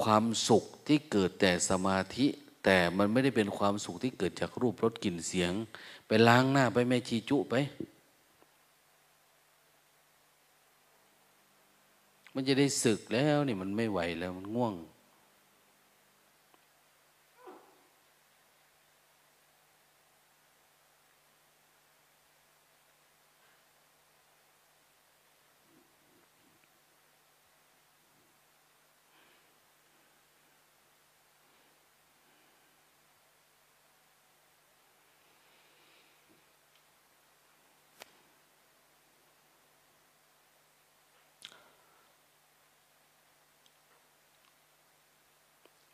[0.02, 2.26] ความสุขที่เกิดแต่สมาธิ
[2.64, 5.52] แต่มันไม่ได้เป็นความสุขที่เกิดจากรูปรสกลิ่นเสียง
[6.06, 7.54] ไปล้างหน้าไปแม่ชีจุไป
[12.34, 14.74] มันจะได้สึกแล้วนี่มันไม่ไหวแล้วมันง่วง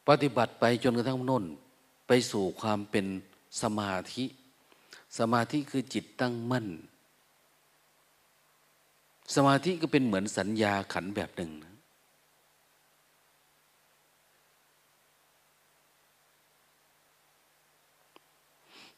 [0.08, 1.44] ปฏิบัติไปจนกระทั่งน้น
[2.06, 3.06] ไปสู่ความเป็น
[3.62, 4.24] สมาธิ
[5.18, 6.66] สมาธิคือจิตตั้งมั่น
[9.34, 11.74] สมาธิก็เป็นเหมือนสัญญาขันแบบหนึ่งนะ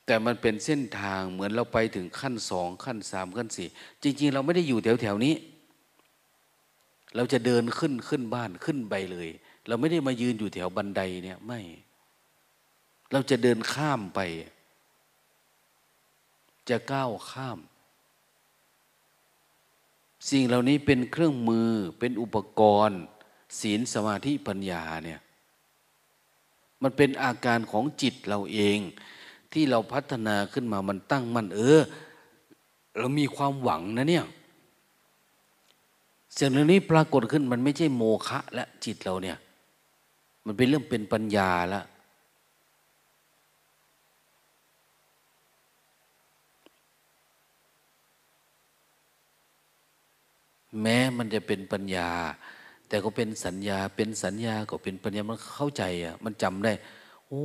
[0.07, 3.69] แต่มันเป็นเส้นทางเหมือนเราไปถึงขั้นสองขั้นสามขั้นสี่
[4.03, 5.35] จริง ๆ เราไม่ได้อยู่แถวแถวนี้
[7.17, 9.29] เราจะเดินขึ้นขึ้นบ้านขึ้นไปเลย
[9.67, 11.61] เราไม่ได้มายืนอยู่แถวบันไดเนี่ยไม่
[13.13, 14.21] เราจะเดินข้ามไป
[16.69, 17.59] จะก้าวข้าม
[20.31, 23.01] สิ่งเหล่านี้เป็นเครื่องมือเป็นอุปกรณ์
[23.61, 25.21] ศีลสมาธิปัญญาเนี่ย
[26.83, 28.79] มันเป็นอาการของจิตเราเอง
[29.53, 31.81] ที่เราพัฒนาขึ้นมามันตั้งมัน เออ
[32.99, 34.27] เรามีความหวังนะเนี่ย
[36.37, 39.39] สิ่งเหล่านี้ปรากฏขึ้นมันไม่ใช่โมฆะและจิตเราเนี่ย
[40.47, 41.85] มันเป็นเรื่องเป็นปัญญาแล้ว
[50.83, 52.09] แม้มันจะเป็นปัญญา
[52.89, 56.73] แต่ก็เป็นสัญญาเป็นสัญญาก็เป็นปัญญามันเข้าใจอะ มันจำได้
[57.27, 57.45] โอ้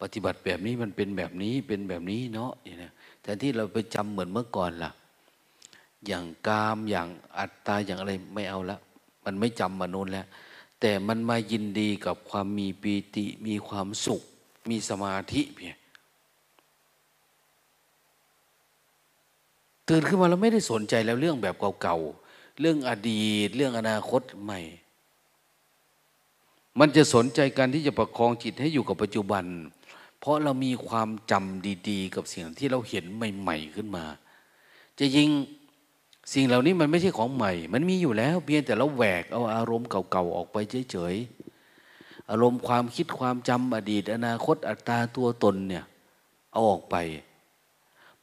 [0.00, 2.90] ปฏิบัติแบบนี้มันเป็นแบบนี้เป็นแบบนี้เนาะอย่างนี้
[3.22, 4.90] แต่ที่เราไปจำเหมือนเมื่อก่อนล่ะ
[6.06, 8.76] อย่างกามอย่างอัตตาอย่างอะไรไม่เอาละ
[9.24, 10.26] มันไม่จำมาโน้นแล้ว
[10.80, 14.22] แต่มันมายินดีกับความมีปีติ มีความสุข
[14.70, 15.76] มีสมาธิเพีย
[19.88, 24.60] ตื่นขึ้นมาเราไม่ได้สนใจแล้วเรื่องแบบเก่าๆ เรื่องอดีต เรื่องอนาคตใหม่
[26.78, 29.44] มันจะสนใจการที่จะประคองจิตให้อยู่กับปัจจุบัน
[30.18, 34.04] เพราะเรามีความจำดี ๆ กับสิ่งที่เราเห็นใหม่ ๆ ขึ้นมา
[34.98, 35.28] จะยิง
[36.32, 40.56] สิ่งเหล่านี้มันไม่ใช่ของใหม่ มันมีอยู่แล้ว เพียงแต่เราแหวกเอาอารมณ์เก่าๆออกไป
[40.90, 45.84] เฉยๆ อารมณ์ความคิดความจำอดีต อนาคตอัตตาตัวตนเนี่ย
[46.52, 46.96] เอาออกไป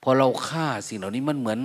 [0.02, 1.60] พอเราฆ่าสิ่งเหล่านี้มันเหมือน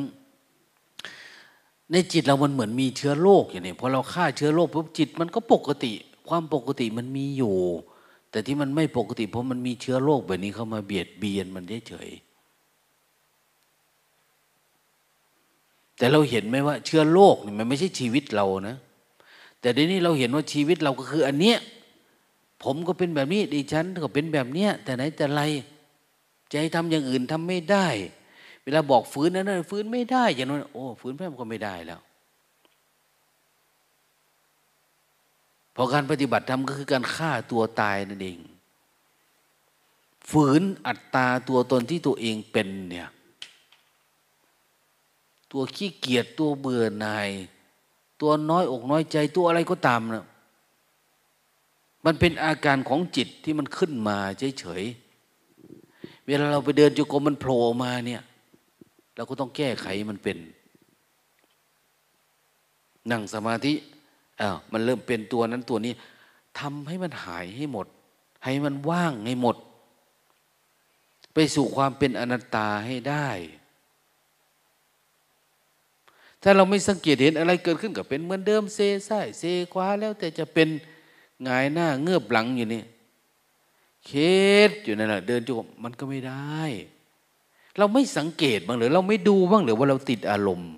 [1.92, 5.92] ในจิตเรามันเหมือนมีเชื้อโรคอย่างนี้พอเราฆ่าเชื้อโรคปุ๊บจิตมันก็ปกติ
[6.29, 7.57] ความปกติมันมีอยู่
[8.31, 12.28] แต่ที่มันไม่ปกติเพราะมันมีเชื้อโรคแบบนี้เข้ามาเบียดเบียนมันเฉยๆ
[15.99, 18.77] แต่เราเห็นไหมว่าเชื้อโรคนี่มันไม่ใช่ชีวิตเรานะ
[19.61, 21.59] แต่เดี๋ยวนี้เราเห็นว่าชีวิตเราก็คืออันเนี้ย
[22.65, 25.43] ผมก็เป็นแบบนี้ดิฉันก็เป็นแบบเนี้ย แต่ไหนแต่ไร
[26.51, 27.87] จะให้ทำอย่างอื่นทำไม่ได้
[28.63, 32.01] เวลาบอกฝืนนั้นนฝืนไม่ได้ อย่างนั้นโอ้ฝืนแพ้ก็ไม่ได้แล้ว
[35.75, 38.39] พอการปฏิบัติธรรมก็คือการฆ่าตัวตายนั่นเอง
[40.31, 43.09] ฝืนอัตตาตัวตนที่ตัวเองเป็นเนี่ย
[45.53, 47.31] ตัวขี้เกียจตัวเบื่อหน่าย
[48.21, 50.27] ตัวน้อยอกน้อยใจตัวอะไรก็ตามนะ
[52.05, 54.19] มันเป็นอาการของจิตที่มันขึ้นมา
[54.59, 58.23] เฉยๆเวลาเราไปเดินจุกรมมันโผล่มาเนี่ย
[59.17, 60.39] เราก็ต้องแก้ไขมันเป็น
[63.11, 63.75] นั่งสมาธิ
[64.41, 65.93] อ้าวมันเริ่มเป็นตัวนั้นตัวนี้
[66.59, 67.87] ทำให้มันหายให้หมด
[68.45, 69.57] ให้มันว่างให้หมด
[71.35, 73.29] ไปสู่ความเป็นอนัตตาให้ได้
[76.42, 80.68] ถ้าเราไม่สังเกตเห็นอะไรเกิดขึ้นกับเป็นเหมือนเดิมเซซ้ายเซขวาแล้วแต่จะเป็น
[81.48, 82.83] งายหน้าเงือบหลังอยู่นี่
[84.07, 84.11] เค
[84.68, 86.61] สอยู่นั่นแหละเดินจุกมันก็ไม่ได้
[87.79, 90.72] เราไม่สังเกตบ้างหรือเราไม่ดูบ้างหรือว่าเราติดอารมณ์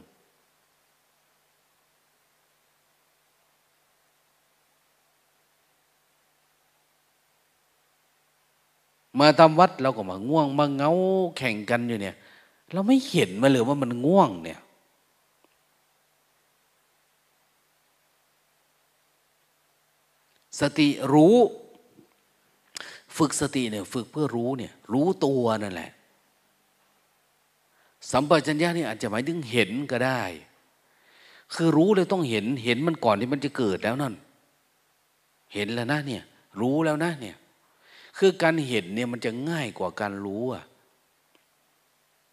[9.18, 10.90] มาทำวัดเราก็มาง่วงมาเงา
[11.36, 12.16] แข่งกันอยู่เนี่ย
[12.72, 14.60] เราไม่เห็นมาเลยว่ามันง่วงเนี่ย
[20.60, 21.36] สติรู้
[23.16, 25.90] ฝึกสติเนี่ยฝึกเพื่อรู้เนี่ยรู้ตัวนั่นแหละ
[28.10, 30.22] สัมปชัญญะนี่อาจจะหมายถึงเห็นก็ได้
[31.54, 34.14] คือรู้เลยต้องเห็นเห็นมันก่อนที่มันจะเกิดแล้วนั่น
[35.54, 36.22] เห็นแล้วนะเนี่ย
[36.60, 37.36] รู้แล้วนะเนี่ย
[38.18, 40.64] คือการเห็นเนี่ยมันจะง่ายกว่าการรู้อะ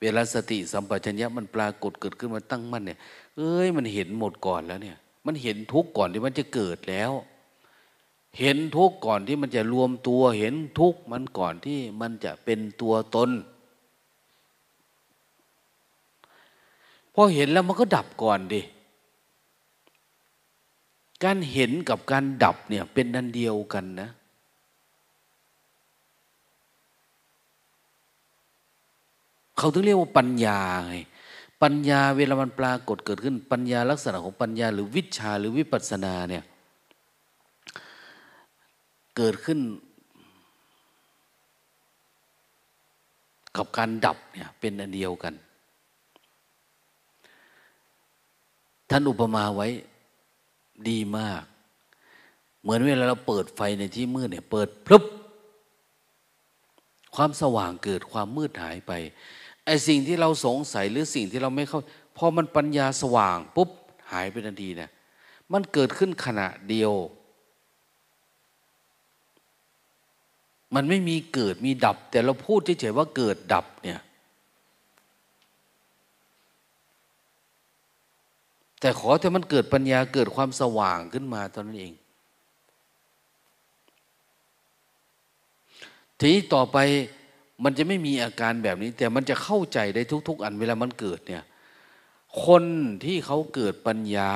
[0.01, 2.99] เวลาสติสัมปชัญญะมันปรากฏเกิดขึ้นมาตั้งมั่นเนี่ย
[3.38, 7.12] เอ้ยมันเห็นหมดก่อนแล้วเนี่ย มันเห็นทุกก่อนที่มันจะเกิดแล้ว
[8.39, 13.30] เห็นทุกข์ก่อนที่มันจะรวมตัว เห็นทุกข์มันก่อนที่มันจะเป็นตัวตน
[17.13, 18.62] พอเห็นแล้วมันก็ดับก่อนดิ
[21.23, 24.10] การเห็นกับการดับเนี่ยเป็นนันเดียวกันนะ
[29.58, 30.95] เขาถึงเรียกว่าปัญญาไง
[31.62, 36.43] ปัญญาเวลามันปรากฏเกิดขึ้นปัญญาลักษณะของปัญญา หรือวิชาหรือวิปัสสนาเนี่ย
[39.17, 39.60] เกิดขึ้น
[43.58, 45.34] กับการดับเนี่ยเป็นอันเดียวกัน
[48.89, 49.67] ท่านอุปมาไว้
[50.89, 51.43] ดีมาก
[52.62, 55.03] เหมือนเวลาเราเปิดไฟในที่มืดเนี่ย เปิดพลุบ
[57.15, 58.91] ความสว่างเกิดความมืดหายไป
[59.65, 61.80] ไอสิ่งที่เราสงสัยหรือสิ่งที่เราไม่เข้า
[62.17, 63.69] พอมันปัญญาสว่างปุ๊บ
[64.12, 64.91] หายไปทันทีเนะ
[65.51, 66.93] มันเกิดขึ้นขณะเดียว
[70.75, 73.99] มันไม่มีเกิดมีดับ แต่เราพูดเฉยๆว่าเกิดดับเนี่ย
[78.80, 81.93] แต่ขอแต่มันเกิดปัญญาเกิดความสว่างขึ้นมาตอนนั้นเอง
[86.17, 86.77] ทีนี้ต่อไป
[87.63, 91.43] มันจะไม่มีอาการแบบนี้ แต่มันจะเข้าใจได้ทุก ๆ อันเวลามันเกิดเนี่ย
[92.45, 92.63] คน
[93.03, 94.34] ที่เขาเกิดปัญญา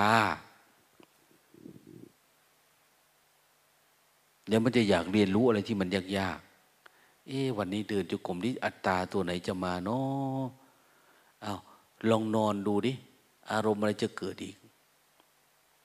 [4.51, 10.43] เดี๋ยวมันจะอยากเรียนรู้อะไรที่มันยากๆ เอ๊วันนี้เดินจุกรมที่อัตตาตัวไหนจะมาเนาะ
[11.41, 11.53] เอา
[12.09, 12.93] ลองนอนดูดิ
[13.51, 14.55] อารมณ์อะไรจะเกิดอีก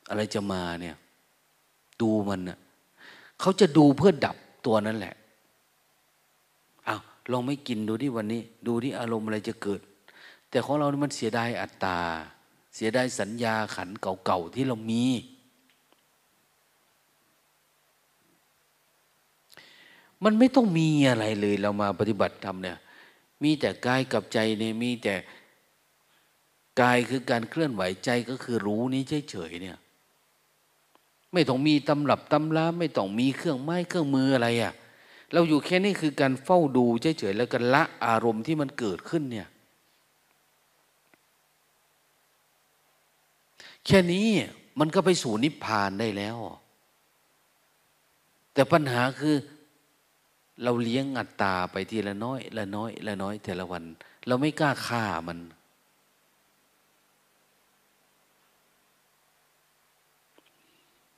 [0.08, 0.96] อะไรจะมาเนี่ย
[2.00, 2.58] ดูมันนะ
[3.40, 4.36] เขาจะดูเพื่อดับ
[4.66, 5.14] ตัวนั้นแหละ
[6.84, 6.96] เอา
[7.30, 9.80] ลองไม่กินดูที่วันนี้ ดูที่อารมณ์อะไรจะเกิด
[10.50, 11.98] แต่ของเรานี่มันเสียดายอัตตา
[12.74, 15.04] เสียดายสัญญาขันเก่าๆที่เรามี
[20.24, 22.78] มันไม่ต้องมีอะไรเลย เรามาปฏิบัติธรรมเนี่ย
[23.42, 25.14] มีแต่กายกับใจเนี่ยมีแต่
[26.80, 29.78] กายคือการเคลื่อนไหวใจก็คือรู้นี้เฉยๆเนี่ย
[31.32, 34.72] ไม่ต้องมีตำรับตำราไม่ต้องมีเครื่องไม้เครื่องมืออะไรอะ่ะ
[35.32, 39.48] เราอยู่แค่นี้คือการเฝ้าดูเฉยๆแล้วก็ละอารมณ์ที่มันเกิดขึ้นเนี่ย
[43.86, 44.26] แค่นี้
[44.78, 46.36] มันก็ไปสู่นิพพานได้แล้ว
[48.54, 49.34] แต่ปัญหาคือ
[50.62, 53.84] เราเลี้ยงอัตตาไปทีละน้อย ละน้อย ละน้อยแต่ละวัน
[54.26, 55.38] เราไม่กล้าฆ่ามัน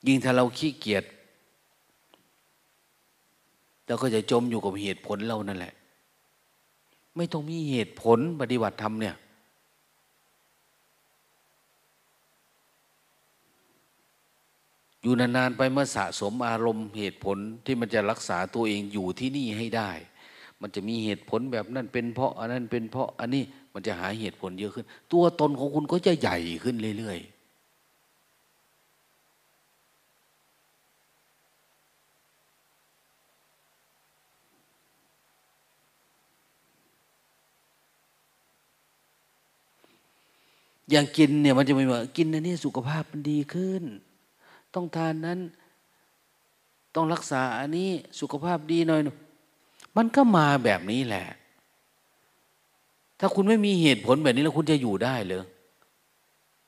[0.07, 1.03] ยิ่งถ้าเราขี้เกียจ
[3.85, 5.73] แล้วก็จะจมอยู่กับเหตุผลเรานั่นแหละ
[7.15, 9.15] ไม่ต้องมีเหตุผลปฏิบัติธรรมเนี่ย
[15.01, 19.91] อยู่นานๆไปเมื่อสะสมอารมณ์เหตุผลที่มันจะรักษาตัวเองอยู่ที่นี่ให้ได้
[20.61, 23.43] มันจะมีเหตุผลแบบนั้นเป็นเพราะอันนั้นเป็นเพราะอันนี้
[23.73, 27.39] มันจะหาเหตุผลเยอะขึ้น ตัวตนของคุณก็จะใหญ่ขึ้นเรื่อยๆ
[40.91, 43.83] อย่างกินเนี่ยมันจะไม่ว่ากินอันนี้สุขภาพมันดีขึ้น
[44.75, 45.39] ต้องทานนั้น
[46.95, 47.89] ต้องรักษาอันนี้
[48.19, 49.01] สุขภาพดีหน่อย
[49.97, 51.25] มันก็มาแบบนี้แหละ
[53.19, 55.43] ถ้าคุณไม่มีเหตุผลแบบนี้แล้วคุณจะอยู่ได้เลย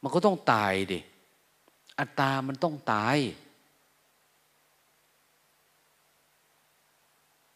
[0.01, 0.99] มันก็ต้องตายดิ
[1.99, 3.17] อัตตามันต้องตาย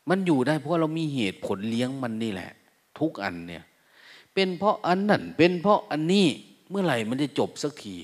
[0.09, 2.51] มันอยู่ได้เพราะเรามีเหตุผลเลี้ยงมันนี่แหละ
[2.99, 3.63] ทุกอันเนี่ย
[4.33, 6.27] เป็นเพราะอันนั่นเป็นเพราะอันนี้
[6.69, 7.95] เมื่อไหร่มันจะจบสักที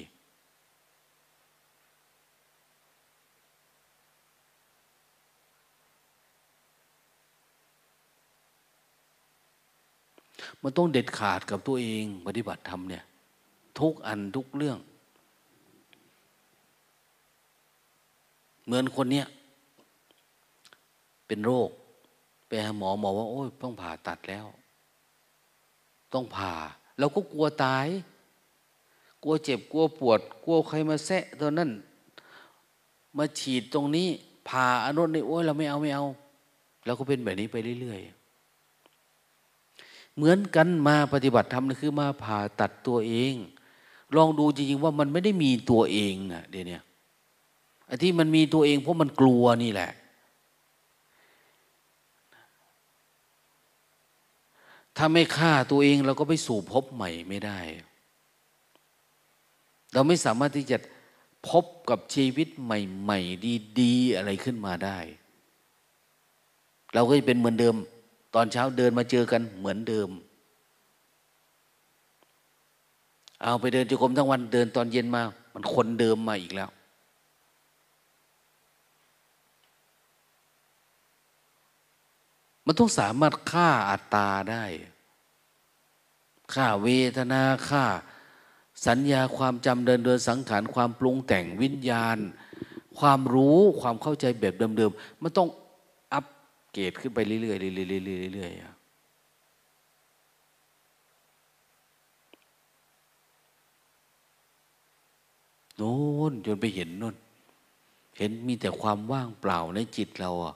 [10.64, 13.04] มันต้องเด็ดขาดกับตัวเองปฏิบัติธรรมเนี่ย
[13.80, 14.78] ทุกอันทุกเรื่อง
[18.66, 19.28] เหมือนคนเนี้ย
[21.28, 21.70] เป็นโรค
[22.48, 24.46] ไปหาหมอหมอว่า โอ้ยต้องผ่าตัดแล้ว
[26.14, 26.52] ต้องผ่า
[27.00, 27.88] เราก็กลัวตาย
[29.24, 31.70] กลัวเจ็บกลัวปวด กลัวใครมาแซะตัวนั้น
[33.18, 34.08] มาฉีดตรงนี้
[34.48, 36.06] ผ่าอนุนี่โอ้ยเราไม่เอาไม่เอา
[36.86, 38.21] เราก็เป็นแบบนี้ไปเรื่อยๆ
[40.16, 43.34] เหมือนกันมาปฏิบัติธรรมนี่คือมาผ่าตัดตัวเอง
[44.16, 46.80] ลองดูจริงๆว่ามันไม่ได้มีตัวเองนะเดี๋ยวนี้
[47.86, 49.92] ไอ้ที่มันมีตัวเองเพราะมันกลัวนี่แหละ
[54.98, 57.60] ถ้าไม่ฆ่าตัวเองเราก็ไปสู่พบใหม่ไม่ได้
[59.94, 60.78] เราไม่สามารถที่จะ
[61.50, 65.00] พบกับชีวิตใหม่ ๆ ดี ๆ อะไรขึ้นมาได้
[66.94, 67.76] เราก็จะเป็นเหมือนเดิม
[68.36, 70.10] ตอนเช้าเดินมาเจอกันเหมือนเดิม
[73.44, 75.22] เอาไปเดินจุกรมทั้งวันเดินตอนเย็นมา
[75.54, 76.70] มันคนเดิมมาอีกแล้ว
[82.66, 84.66] มันต้องสามารถฆ่าอัตตาได้
[86.54, 87.86] ฆ่าเวทนาฆ่า
[88.88, 92.18] สัญญาความจำเดินเดินสังขารความปรุงแต่งวิญญาณ
[93.00, 95.50] ความรู้ความเข้าใจแบบเดิมๆมันต้อง
[96.74, 98.82] เกรดขึ้นไปเรื่อยๆเรื่อยๆเรื่อยๆ
[105.78, 105.96] โน่
[106.32, 107.16] นจนไปเห็นนู่น
[108.18, 110.56] เห็นมีแต่ความว่างเปล่าในจิตเราอะ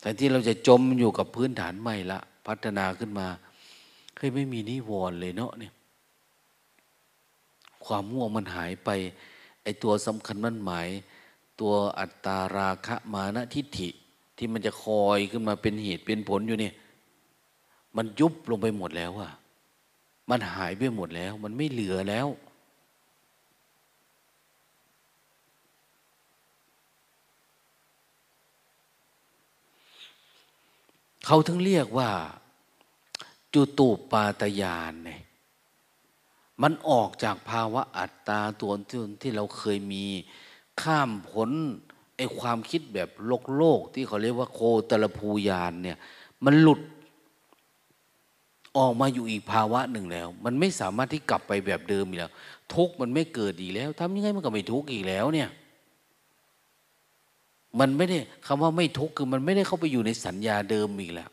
[0.00, 3.26] แต่ที่เราจะจมอยู่กับพื้นฐานใหม่ละ พัฒนาขึ้นมา
[4.16, 5.72] เคยไม่มีนิวรณ์เลยเนาะเนี่ย
[7.86, 8.90] ความม่วงมันหายไป
[9.62, 10.88] ไอตัวสำคัญมันหมาย
[11.60, 13.88] ตัวอัตตาราคะมานะทิฏฐิ
[14.36, 16.74] ที่มันจะคอยขึ้นมาเป็นเหตุเป็นผลอยู่เนี่ย
[17.96, 19.32] มันยุบลงไปหมดแล้วอะ
[20.30, 22.26] มันหายไปหมดแล้ว มันไม่เหลือแล้ว
[31.26, 32.10] เขาถึงเรียกว่า
[33.54, 35.20] จุตูปาตยานเนี่ย
[36.62, 38.72] มันออกจากภาวะอัตตาตัว
[39.22, 40.06] ที่เราเคยมี
[40.82, 41.50] ข้ามผล
[42.16, 44.60] ไอความคิดแบบโลกโลก ที่เขาเรียกว่าโค
[44.90, 45.98] ตรภูยานเนี่ย
[46.44, 46.80] มันหลุด
[48.78, 52.32] ออกมาอยู่อีกภาวะหนึ่งแล้ว มันไม่สามารถที่กลับไปแบบเดิมอีกแล้ว
[52.74, 55.48] ทุกมันไม่เกิดอีกแล้วทำยังไงมันก็ไม่ทุกข์อีกแล้วเนี่ย
[57.80, 61.30] มันไม่ได้คำว่าไม่ทุกข์คือมันไม่ได้เข้าไปอยู่ในสัญญาเดิมอีกแล้ว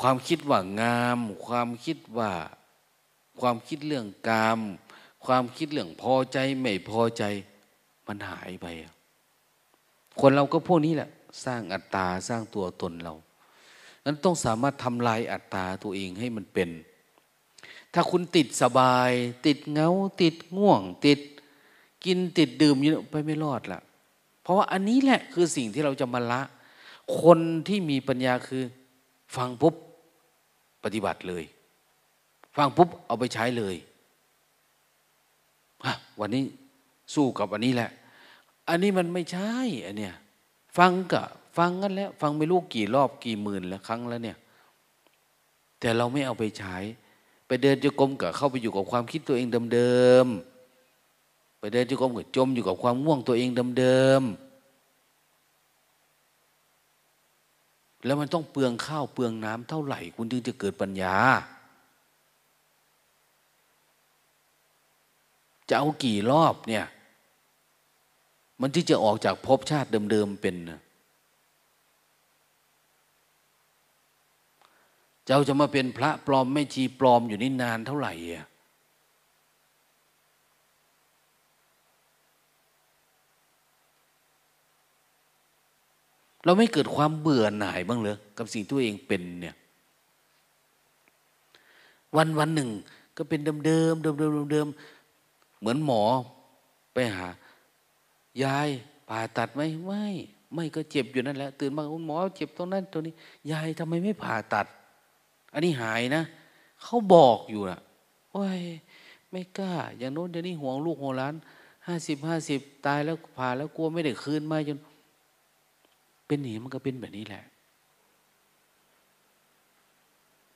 [0.00, 2.32] ความคิดว่างาม ความคิดว่า
[3.40, 4.60] ความคิดเรื่องกาม
[5.24, 7.22] ความคิดเรื่องพอใจไม่พอใจ
[8.06, 8.66] มันหายไป
[10.20, 11.10] คนเราก็พวกนี้แหละ
[11.44, 13.14] สร้างอัตตาสร้างตัวตนเรา
[14.04, 16.70] นั้นต้องสามารถทำลายอัตตาตัวเองให้มันเป็น
[17.94, 19.10] ถ้าคุณติดสบาย
[19.46, 19.88] ติดเงา
[20.22, 21.20] ติดง่วง ติด
[22.04, 23.80] กินติดดื่มอยู่ไปไม่รอดละ
[24.42, 26.42] เพราะว่าอันนี้แหละคือสิ่งที่เราจะมาละ
[27.22, 27.38] คน
[27.68, 28.62] ที่มีปัญญาคือ
[29.36, 29.74] ฟังปุ๊บ
[30.84, 31.44] ปฏิบัติเลย
[32.56, 33.76] ฟังปุ๊บเอาไปใช้เลย
[36.20, 36.44] วันนี้
[37.14, 37.90] สู้กับอันนี้แหละ
[38.68, 39.52] อันนี้มันไม่ใช่
[39.86, 40.14] อันเนี้ย
[40.78, 41.24] ฟังกะ
[41.58, 44.38] ฟังกันแล้ว ฟังไม่รู้กี่รอบกี่หมื่นแล้วครั้งแล้วเนี่ย
[45.80, 46.76] แต่เราไม่เอาไปใช้
[47.46, 54.43] ไปเดินจงกรมกับเข้าไปอยู่กับความคิดตัวเองเดิมๆไปเดินจงกรมกับจมอยู่กับความง่วงตัวเองเดิมๆ
[58.04, 61.16] แล้วมันต้องเปลืองข้าวเปลืองน้ำเท่าไหร่ คุณถึงจะเกิดปัญญา
[65.68, 66.84] จะเอากี่รอบเนี่ย
[68.60, 70.56] มันที่จะออกจากภพชาติเดิมๆเป็น
[75.26, 78.46] เจ้าจะมาเป็นพระปลอมไม่ชีปลอมอยู่นี่นานเท่าไหร่อะ
[86.44, 89.56] เราไม่เกิดความเบื่อหน่ายบ้างเลยกับสิ่งตัวเองเป็นเนี่ย
[92.16, 92.70] วันวันหนึ่ง
[93.16, 94.68] ก็เป็นเดิมเดิมเดิมเดิมเดิม
[95.60, 96.02] เหมือนหมอ
[96.94, 97.28] ไปหา
[98.42, 98.68] ยาย
[99.08, 100.04] ผ่าตัดไหมไม่
[100.54, 103.14] ไม่ก็เจ็บอยู่นั่นแหละตื่นมาคุณหมอเจ็บตรงนั้นตรงนี้
[103.50, 104.66] ยายทำไมไม่ผ่าตัด
[105.52, 106.22] อันนี้หายนะ
[106.82, 107.80] เขาบอกอยู่นะ
[108.32, 108.60] โอ้ย
[109.30, 111.34] ไม่กล้า อย่างโน้นเดี๋ยวนี้ห่วงลูกห่วงหลาน
[111.86, 114.78] ห้าสิบห้าสิบตายแล้วผ่าแล้วกลัวไม่ได้คืนมาจน
[116.34, 117.44] เป็นหนีมันก็เป็นแบบนี้แหละ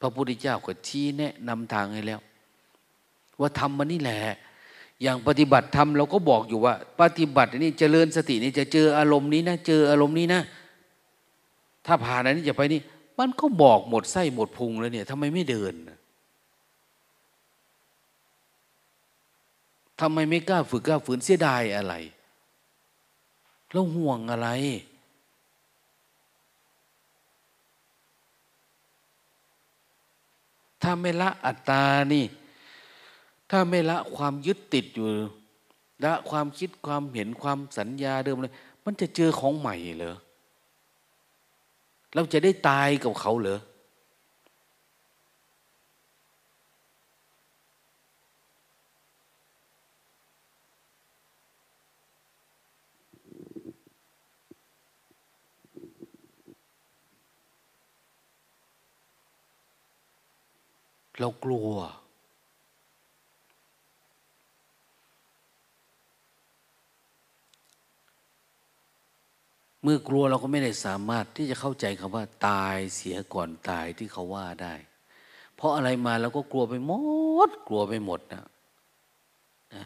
[0.00, 2.20] พระพุทธเจ้าก็ชี้แนะนำทางให้แล้ว
[3.40, 4.18] ว่าทำมันนี่แหละ
[5.02, 10.40] อย่างปฏิบัติธรรมเราก็บอกอยู่ว่า ปฏิบัตินี่เจริญสตินี่จะเจออารมณ์นี้นะเจออารมณ์นี้นะ
[11.86, 12.80] ถ้าผ่านอันนี้จะไปนี่
[13.18, 15.74] มันก็บอกหมดไส้หมดพุงแล้วเนี่ยทำไมไม่เดิน
[20.00, 21.94] ทำไมไม่กล้าฝึกกล้าฝืนเสียดายอะไร
[23.72, 24.48] เราห่วงอะไร
[30.90, 31.82] ถ้าไม่ละอัตตา
[32.12, 32.24] นี่
[33.50, 35.06] ถ้าไม่ละความยึดติดอยู่
[36.04, 40.16] ละความคิดความเห็นความสัญญาเดิมเลยมันจะเจอของใหม่เหรอ
[42.14, 43.60] เราจะได้ตายกับเขาเหรอ
[61.18, 61.70] เรากลัว
[69.82, 74.74] เมื่อกลัวเราก็ไม่ได้สามารถที่จะเข้าใจคำว่า ตายเสียก่อนตายที่เขาว่าได้
[75.54, 76.92] เพราะอะไรมาเราก็กลัวไปหม
[77.48, 78.44] ด กลัวไปหมดนะ
[79.74, 79.84] นะ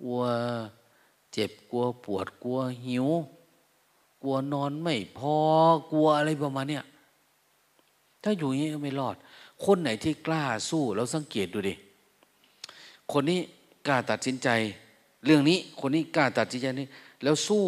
[0.00, 0.20] กลัว
[1.32, 3.06] เจ็บกลัวปวดกลัวหิว
[4.22, 5.36] กลัวนอนไม่พอ
[5.92, 6.84] กลัวอะไรประมาณเนี้ย
[8.22, 9.16] ถ้าอยู่อย่างนี้ไม่รอด
[9.64, 11.74] คนไหนที่กล้าสู้เราสังเกตดูดิ
[13.12, 13.40] คนนี้
[13.86, 14.48] กล้าตัดสินใจ
[15.24, 16.88] เรื่องนี้คนนี้กล้าตัดสินใจนี้
[17.22, 17.64] แล้วสู้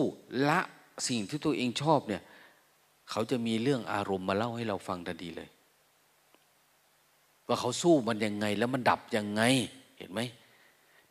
[0.49, 0.61] ละ
[1.09, 2.23] สิ่งที่ตัวเองชอบเนี่ย
[3.11, 5.49] เขาจะมีเรื่องอารมณ์มาเล่าให้เราฟังทันทีเลย
[7.49, 9.43] ว่าเขาสู้มันยังไงแล้วมันดับยังไง
[9.99, 10.21] เห็นไหม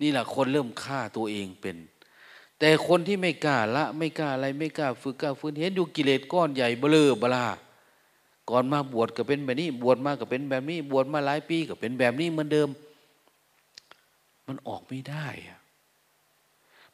[0.02, 1.78] นี่แหละคนเริ่มฆ่าตัวเองเป็น
[2.60, 7.48] แต่คนที่ไม่กล้าละ ไม่กล้าอะไรไม่กล้าฝึกกล้าฟื้นเห็นอยู่กิเลสก้อนใหญ่เบลอบลา
[8.50, 12.70] ก่อนมาบวชก็เป็นแบบนี้ บวชมาก็เป็นแบบนี้ บวชมาหลายปีก็เป็นแบบนี้เหมือนเดิม
[14.48, 15.28] มันออกไม่ได้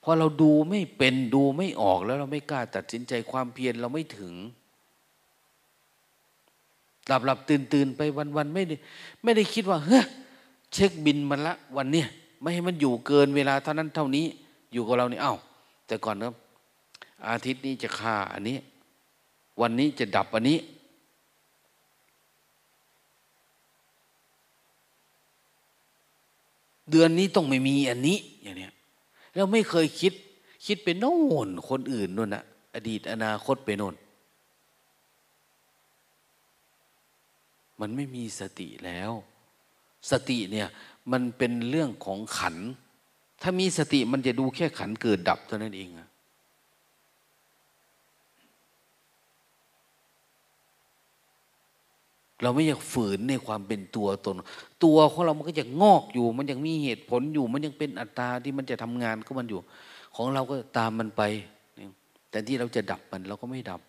[0.04, 4.34] พอเราดูไม่เป็นดูไม่ออกแล้วเราไม่กล้าตัดสินใจความเพียรเราไม่ถึง
[7.08, 8.76] หลับหลับตื่นตื่นไปวันวันไม่ได้
[9.24, 10.06] ไม่ได้คิดว่าเฮ้ย
[10.74, 12.08] เช็คบินมันละวันเนี้ย
[12.42, 14.26] ไม่ให้มันอยู่เกินเวลาเท่านั้นเท่านี้
[14.74, 15.36] อยู่กับเราเนี่ยเอา้า
[15.88, 16.34] แต่ก่อนเนะ
[17.28, 18.58] อาทิตย์นี้จะฆ่าอันนี้
[19.62, 20.58] วันนี้จะดับอันนี้
[26.92, 28.74] เดือนนี้ต้องไม่มีอันนี้อย่างเนี้ย
[29.34, 30.14] แล้วไม่เคยคิด
[30.66, 32.44] คิดไปโน่นคนอื่นนู่นนะ
[32.76, 33.96] อดีตอนาคตไปโน่น
[37.80, 39.12] มันไม่มีสติแล้ว
[40.12, 40.68] สติเนี่ย
[41.12, 42.56] มันเป็นเรื่องของขัน
[43.42, 46.10] ถ้ามีสติมันจะดูแค่ขันเกิดดับเท่านั้นเองอะ
[52.44, 54.36] เราไม่อยากฝืนในความเป็นตัวตน
[54.84, 59.60] ตัวของเรามันก็ยังงอกอยู่ มันยังมีเหตุผลอยู่ มันยังเป็นอัตตาที่มันจะทำงานก็มันอยู่
[60.16, 61.22] ของเราก็ตามมันไป
[62.30, 63.82] แต่ที่เราจะดับมันเราก็ไม่ดับ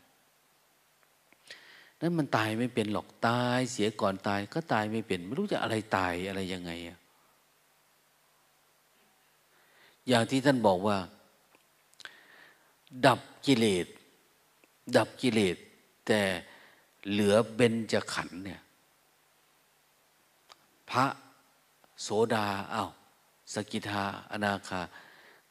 [2.00, 6.70] นั้นมันตายไม่เป็นหรอกตายเสียก่อนตายก็ตายไม่เป็น ไม่รู้จะอะไรตายอะไรยังไง
[10.09, 10.96] อย่างที่ท่านบอกว่า
[13.07, 13.86] ดับกิเลส
[14.96, 15.57] ดับกิเลส
[16.07, 16.20] แต่
[17.11, 18.61] เหลือเบญจขันเนี่ย
[20.90, 21.07] พระ
[22.02, 22.90] โสดาอา้าว
[23.55, 24.80] สกิทาอนาคา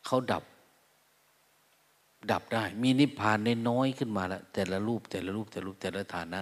[0.06, 0.44] เขาดับ
[2.32, 3.38] ดับได้ มีนิพพาน
[3.70, 6.42] น้อยขึ้นมาแล้วแต่ละรูป แต่ละรูป แต่ละรูปแต่ละฐานะ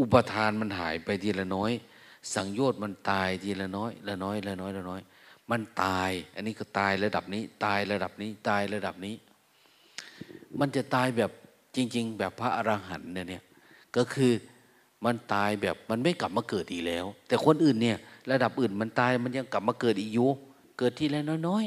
[0.00, 1.72] อุปทานมันหายไปทีละน้อย
[2.34, 5.00] สังโยชน์มันตายทีละน้อย ละน้อย ละน้อย ละน้อย
[5.50, 9.14] มันตาย อันนี้ก็ตายระดับนี้ ตายระดับนี้ ตายระดับนี้
[10.60, 11.30] มันจะตายแบบ
[11.76, 13.44] จริง ๆ แบบพระอรหันต์เนี่ย
[13.96, 14.32] ก็คือ
[15.04, 17.96] มันตายแบบมันไม่กลับมาเกิดอีกแล้ว แต่คนอื่นเนี่ย
[18.30, 20.30] ระดับอื่นมันตายมันยังกลับมาเกิดอีกอยู่
[20.78, 21.64] เกิดที่และน้อย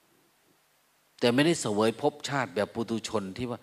[0.00, 3.60] ๆ แต่ไม่ได้เสวยภพชาติแบบปุถุชนที่ว่า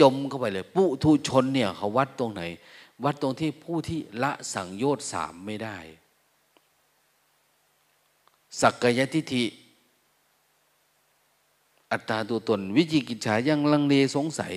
[0.00, 2.42] จมเข้าไปเลย ปุถุชนเนี่ยเขาวัดตรงไหน
[3.04, 5.76] วัดตรงที่ผู้ที่ละสังโยชน์สามไม่ได้
[8.60, 9.44] สักกายทิฏฐิ
[11.92, 14.54] อัตตาตัวตน วิจิกิจฉายังลังเลสงสัย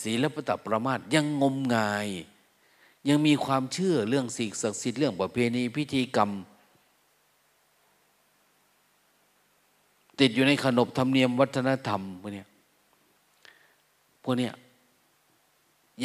[0.00, 2.08] ศีลปตประมาทยังงมงาย
[3.08, 6.30] ยังมีความเชื่อเรื่องสิ่งศักดิ์สิทธิ์เรื่องประเพณีพิธีกรรม
[10.18, 12.44] ติดอยู่ในขนบธรรมเนียมวัฒนธรรมพวกนี้
[14.22, 14.48] พวกนี้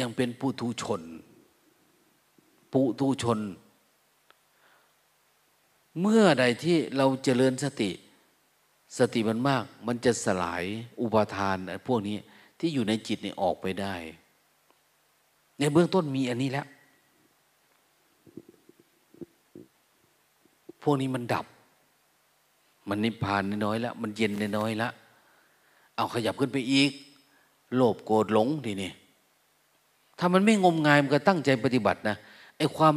[0.00, 1.02] ยังเป็นปุถุชน
[2.72, 3.38] ปุถุชน
[6.00, 7.90] เมื่อใดที่เราเจริญสติ
[8.96, 10.64] สติมันมาก มันจะสลาย
[11.00, 11.56] อุปาทาน
[11.88, 12.16] พวกนี้
[12.58, 13.94] ที่อยู่ในจิตนี่ออกไปได้
[15.58, 16.66] ในเบื้องต้นมีอันนี้แล้ว
[20.82, 21.46] พวกนี้มันดับ
[22.88, 24.92] มันนิพพานน้อยแล้ว มันเย็นน้อยแล้ว
[25.96, 26.90] เอาขยับขึ้นไปอีก
[27.74, 28.92] โลภโกรธหลงทีนี่
[30.18, 32.16] ถ้ามันไม่งมงายมันก็ตั้งใจปฏิบัตินะ
[32.56, 32.94] ไอ้ความ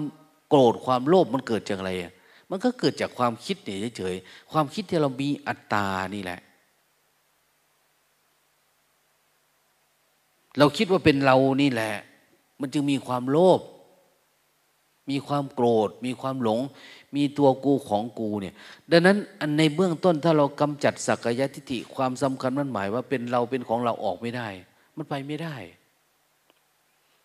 [0.50, 2.12] โกรธความโลภมันเกิดจากอะไรอะ
[2.54, 6.40] มันก็เกิดจากความคิดเนี่ยเฉยๆความคิดที่เรามีอัตตานี่แหละ
[10.58, 11.94] เราคิดว่าเป็นเรานี่แหละ
[12.60, 13.62] มันจึงมีความโลภ
[15.10, 16.60] มีความโกรธ มีความหลง
[17.16, 18.56] มีตัวกูของกูเนี่ย
[18.92, 24.48] ดังนั้นอันในเบื้องต้นถ้าเรากำจัดสักยะทิฏฐิความสำคัญมันหมายว่าเป็นเราเป็นของเราออกไม่ได้
[24.96, 25.56] มันไปไม่ได้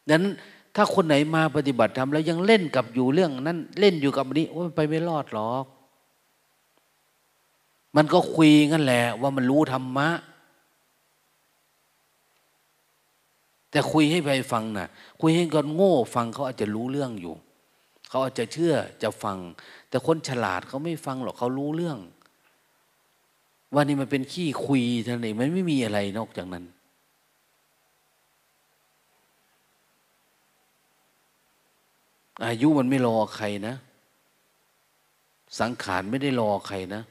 [0.08, 0.32] ดังนั้น
[0.76, 5.64] ถ้าคนไหนมาปฏิบัติธรรมแล้วยังเล่นกับอยู่เรื่องนั้นเล่นอยู่กับนี้ว่ามันไปไม่รอดหรอก
[7.96, 10.08] มันก็คุยกันแหละ ว่ามันรู้ธรรมะ
[13.70, 14.88] แต่คุยให้ไปฟังนะ่ะ
[15.20, 17.34] คุยให้คนโง่ฟังเขาอาจจะรู้เรื่องอยู่
[18.08, 19.38] เขาอาจจะเชื่อจะฟัง
[19.88, 21.98] แต่คนฉลาดเขาไม่ฟังหรอกเขารู้เรื่อง
[23.74, 26.64] ว่านี่มันเป็นขี้คุยเท่านั้นเองมันไม่มีอะไรนอกจากนั้น
[32.44, 33.74] อายุมันไม่รอใครนะ
[35.60, 37.02] สังขารไม่ได้รอใครนะ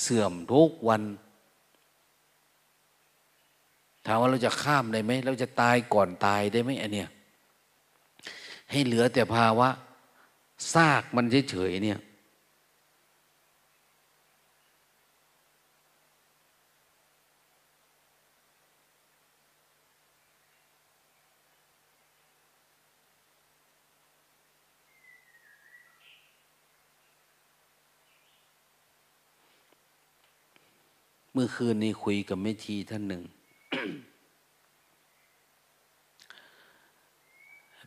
[0.00, 1.02] เสื่อมทุกวัน
[4.06, 7.08] ถามว่าเราจะข้ามได้ไหม เราจะตายก่อนตายได้ไหมอันเนี้ย
[8.70, 9.68] ให้เหลือแต่ภาวะ
[10.74, 11.98] ซากมันเฉยๆเนี่ย
[31.36, 33.22] เมื่อคืนนี้คุยกับแม่ชีท่านหนึ่ง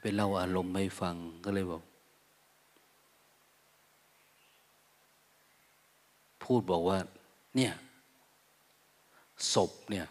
[0.02, 1.84] เป็นเล่าอารมณ์ให้ฟังก็เลยบอก
[6.43, 6.98] พูดบอกว่า
[7.56, 7.74] เนี่ย
[9.54, 10.06] ศพเนี่ย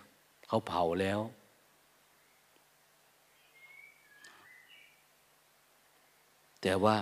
[0.49, 1.21] เขาเผาแล้ว
[6.63, 6.97] แต่ว่า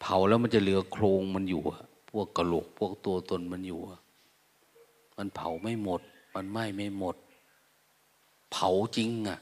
[0.00, 1.62] เผาแล้วมันจะเหลือโครงมันอยู่
[2.10, 3.80] พวกกระโหลก พวกตัวตนมันอยู่
[5.22, 6.00] มันเผาไม่หมด
[6.34, 7.16] มันไหม้ไม่หมด
[8.52, 9.38] เผาจริงอะ่ะ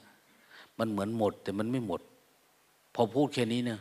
[0.78, 2.00] มันเหมือนหมด แต่มันไม่หมด
[2.94, 3.80] พอพูดแค่นี้เนี่ย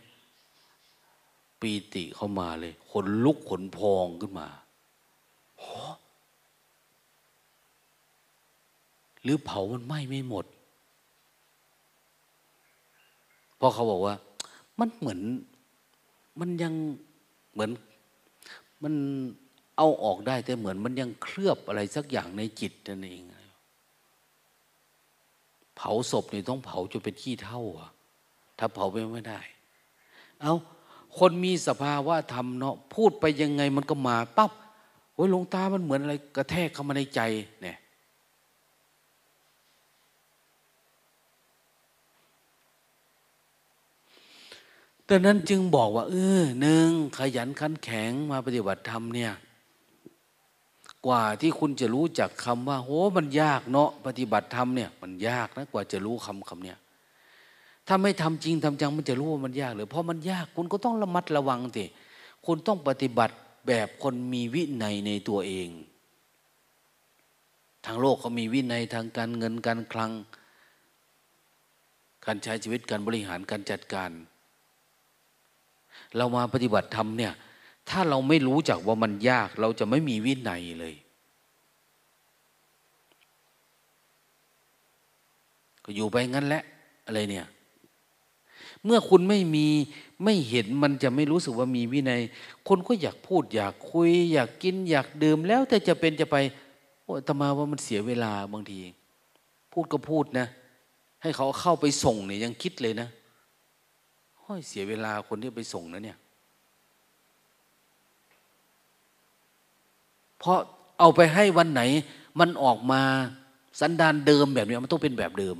[1.59, 4.47] ปีติเข้ามาเลยขนลุกขนพองขึ้นมา
[5.59, 10.45] โหรือเผามันไหม้ไม่หมด
[13.57, 14.15] เพราะเขาบอกว่า
[14.79, 15.19] มันเหมือน
[16.39, 16.73] มันยัง
[17.53, 17.71] เหมือน
[18.83, 18.93] มัน
[19.77, 23.23] เอาออกได้แต่เหมือนมันยังเคลือบอะไรสักอย่างในจิตนั่นเอง
[25.75, 27.91] เผาศพนี่ต้องเผาจนเป็นขี้เท่าอะ
[28.57, 29.39] ถ้าเผาไปไม่ได้
[30.41, 30.53] เอา
[31.17, 34.51] คนมีสภาวะธรรมเนาะพูดไปยังไงมันก็มาปั๊บ
[35.13, 37.21] โอ้ยลงตามันเหมือนอะไรกระแทกเข้ามาในใจ
[37.61, 37.77] เนี่ย
[45.09, 49.33] ดังนั้นจึงบอกว่า เออหนึ่งขยันขันแข็งมาปฏิบัติธรรมเนี่ย
[51.05, 56.77] กว่าที่คุณจะรู้จักคำว่าโหมันยากเนาะปฏิบัติธรรมเนี่ยมันยากนะกว่าจะรู้คำคำเนี้ย
[57.87, 61.85] ถ้าไม่ทำจริงทำจังมันจะรู้ว่ามันยากหรือเพราะมันยากคุณก็ต้องระมัดระวังสิ
[62.45, 63.35] คุณต้องปฏิบัติ
[63.67, 65.69] แบบคนมีวินัยในตัวเอง
[67.85, 70.11] ทางโลกเขามีวินัยทางการเงินการคลัง
[72.25, 74.11] การใช้ชีวิตการบริหารการจัดการ
[76.15, 77.33] เรามาปฏิบัติธรรมเนี่ย
[77.89, 80.95] ถ้าเราไม่รู้จักว่ามันยากเราจะไม่มีวินัยเลย
[85.83, 86.63] ก็อยู่ไปงั้นแหละ
[87.05, 87.47] อะไรเนี่ย
[88.85, 89.67] เมื่อคุณไม่มี
[90.23, 92.21] ไม่เห็นมันจะไม่รู้สึกว่ามีวินัย
[92.67, 96.37] คนก็อยากพูดอยากคุย อยากกินอยากดื่มแล้วแต่จะเป็นจะไป
[97.03, 98.79] โอ้ตมาว่ามันเสียเวลาบางที
[99.71, 100.47] พูดก็พูดนะ
[101.21, 103.07] ให้เขาเข้าไปส่งเนี่ยยังคิดเลยนะ
[104.43, 106.17] ห้อยเสียเวลาคนที่ไปส่งนะเนี่ย
[110.39, 110.59] เพราะ
[110.99, 111.81] เอาไปให้วันไหน
[112.39, 113.01] มันออกมา
[113.79, 115.57] สันดานเดิมแบบนี้มันต้องเป็นแบบเดิม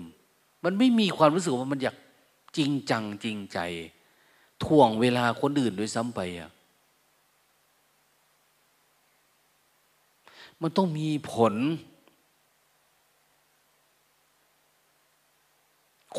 [0.63, 1.95] มันไม่มีความรู้สึกว่ามันอยาก
[2.57, 3.59] จริงจังจริงใจ
[4.63, 6.51] ท่วงเวลาคนอื่นด้วยซ้ำไปอะ
[10.61, 11.53] มันต้องมีผล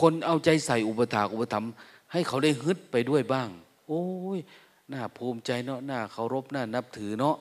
[0.01, 1.65] คนเอาใจใส่อุปถากอุปถัม
[2.13, 3.49] ให้เขาได้ฮึดไปด้วยบ้าง
[3.87, 4.05] โอ้
[4.37, 4.39] ย
[4.93, 7.37] น่าภูมิใจเนาะน่าเคารพน่านับถือเนาะ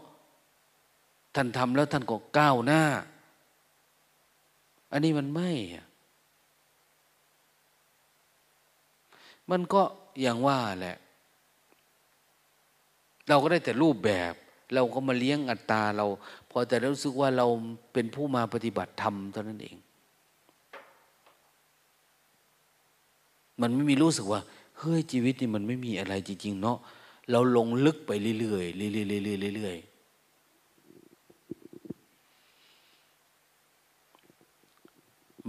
[1.37, 2.83] ท่านทำแล้วท่านก็ก้าวหน้า
[4.91, 5.51] อันนี้มันไม่
[9.51, 9.81] มันก็
[10.21, 10.97] อย่างว่าแหละ
[13.27, 14.33] เราก็ได้แต่รูปแบบ
[14.73, 16.05] เราก็มาเลี้ยงอัตตาเรา
[16.51, 17.47] พอแต่รู้สึกว่าเรา
[17.93, 19.77] เป็นผู้มาปฏิบัติธรรมเท่านั้นเอง
[23.61, 24.41] มันไม่มีรู้สึกว่า
[24.79, 26.77] เฮ้ยชีวิตนี่มันไม่มีอะไรจริง ๆ เนาะ
[27.31, 29.96] เราลงลึกไปเรื่อยๆเรื่อยๆเรื่อยๆ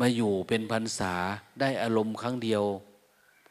[0.00, 1.14] มาอยู่เป็นพรรษา
[1.60, 2.62] ได้อารมณ์ครั้งเดียว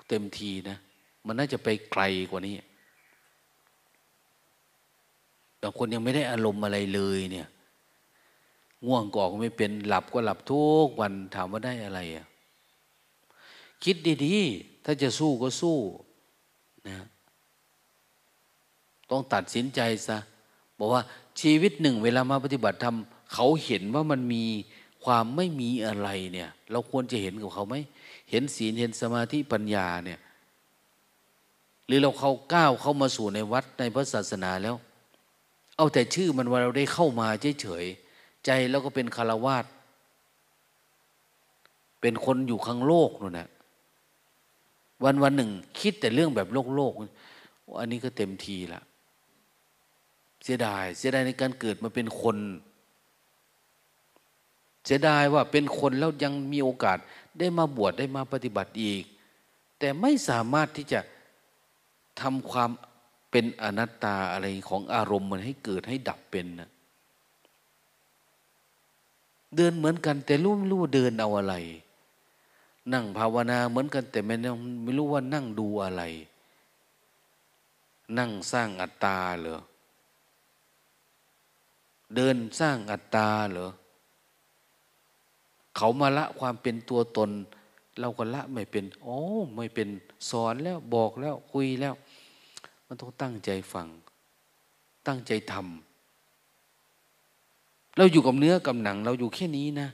[0.10, 0.78] เต็มทีนะ
[1.26, 2.56] มันน่าจะไปไกลกว่านี้
[5.62, 7.48] บางคนยังไม่ได้อารมณ์อะไรเลยเนี่ย
[8.86, 12.26] ง่วงก็ออกไม่เป็นหลับก็หลับทุกวันถามว่าได้อะไรอะ
[13.84, 13.96] คิด
[14.26, 15.78] ดีๆ ถ้าจะสู้ก็สู้
[16.88, 16.96] นะ
[19.10, 20.18] ต้องตัดสินใจซะ
[20.80, 21.02] บอกว่า
[21.42, 22.98] ชีวิตหนึ่งเวลามาปฏิบัติธรรม
[23.34, 24.44] เขาเห็นว่ามันมี
[25.08, 27.76] ความไม่มีอะไรเนี่ย เราควรจะเห็นกับเขาไหม
[28.32, 30.20] เห็นศีลเห็นสมาธิปัญญาเนี่ย
[31.88, 34.76] หรือเราเขาก้าวเข้ามาสู่ในวัดในพระศาสนาแล้ว
[35.78, 37.28] เอาแต่ชื่อมันว่าเราได้เข้ามา
[37.62, 39.66] เฉยๆใจแล้วก็เป็นคารวาส
[42.02, 43.50] เป็นคนอยู่ข้างโลกนู่นนะ
[45.04, 46.94] วันวันหนึ่ง คิดแต่เรื่องแบบโลกโลก
[47.80, 48.82] อันนี้ก็เต็มทีละ
[50.44, 52.38] เสียดาย เสียดายในการเกิดมาเป็นคน
[54.88, 56.98] เสียดายว่าเป็นคนแล้วยังมีโอกาส
[57.40, 59.04] ได้มาบวชได้มาปฏิบัติอีก
[59.80, 61.00] แต่ไม่สามารถที่จะ
[62.22, 62.70] ทำความ
[63.32, 66.70] เป็นอนัตตาอะไรของอารมณ์มันให้เกิดให้ดับเป็นนะ
[69.56, 71.56] เดินเหมือนกัน แต่รู้ไม่รู้เดินเอาอะไร
[72.94, 74.36] นั่งภาวนาเหมือนกัน แต่ไม่
[74.84, 76.04] ไม่รู้ว่านั่งดูอะไร
[78.18, 79.62] นั่งสร้างอัตตาเหรอ
[82.16, 83.70] เดินสร้างอัตตาเหรอ
[85.78, 87.30] เขามาละความเป็นตัวตน
[88.00, 89.18] เราก็ละไม่เป็นโอ้
[89.56, 89.88] ไม่เป็น
[90.30, 91.94] สอนแล้วบอกแล้วคุยแล้ว
[92.88, 93.88] มันต้องตั้งใจฟัง
[95.08, 99.88] ตั้งใจทำเราอยู่กับเนื้อกับหนัง เราอยู่แค่นี้นะ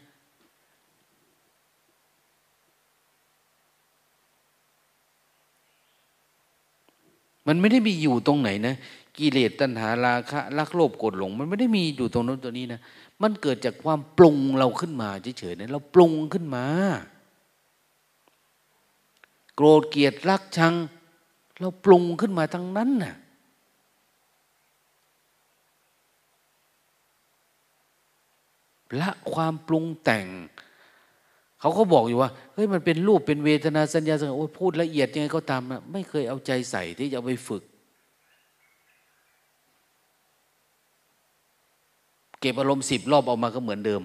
[7.47, 8.75] มันไม่ได้มีอยู่ตรงไหนนะ
[9.17, 12.79] กิเลสตัณหาราคะรักโลภโกรธหลง มันไม่ได้มีอยู่ตรงนั้นตัวนี้นะ
[13.23, 15.09] มันเกิดจากความปรุงเราขึ้นมา
[15.39, 16.65] เฉยๆนะเราปรุงขึ้นมา
[19.55, 20.73] โกรธเกลียดรักชัง
[21.59, 23.15] เราปรุงขึ้นมาทั้งนั้นน่ะ
[29.01, 30.27] ละความปรุงแต่ง
[31.59, 37.63] เขาก็บอกอยู่ว่าเฮ้ยมันเป็นรูปเป็นเวทนาสัญญาสังโอ้พูดละเอียดยังไงก็ตามนะไม่เคยเอาใจใส่ที่จะเอาไปฝึก
[42.45, 44.01] เก็บอารมณ์สิบรอบออกมาก็เหมือนเดิม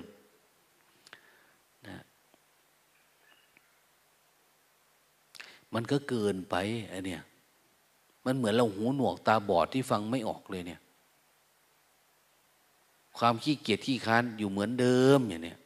[1.87, 1.99] นะ
[5.75, 6.55] มันก็เกินไป
[6.89, 7.23] ไอเนี่ย
[8.25, 10.81] มันเหมือนเราหูหนวกตาบอดที่ฟังไม่ออกเลยเนี่ย
[13.19, 15.59] ความขี้เกียจขี้ค้านอยู่เหมือนเดิมอย่างเนี้ย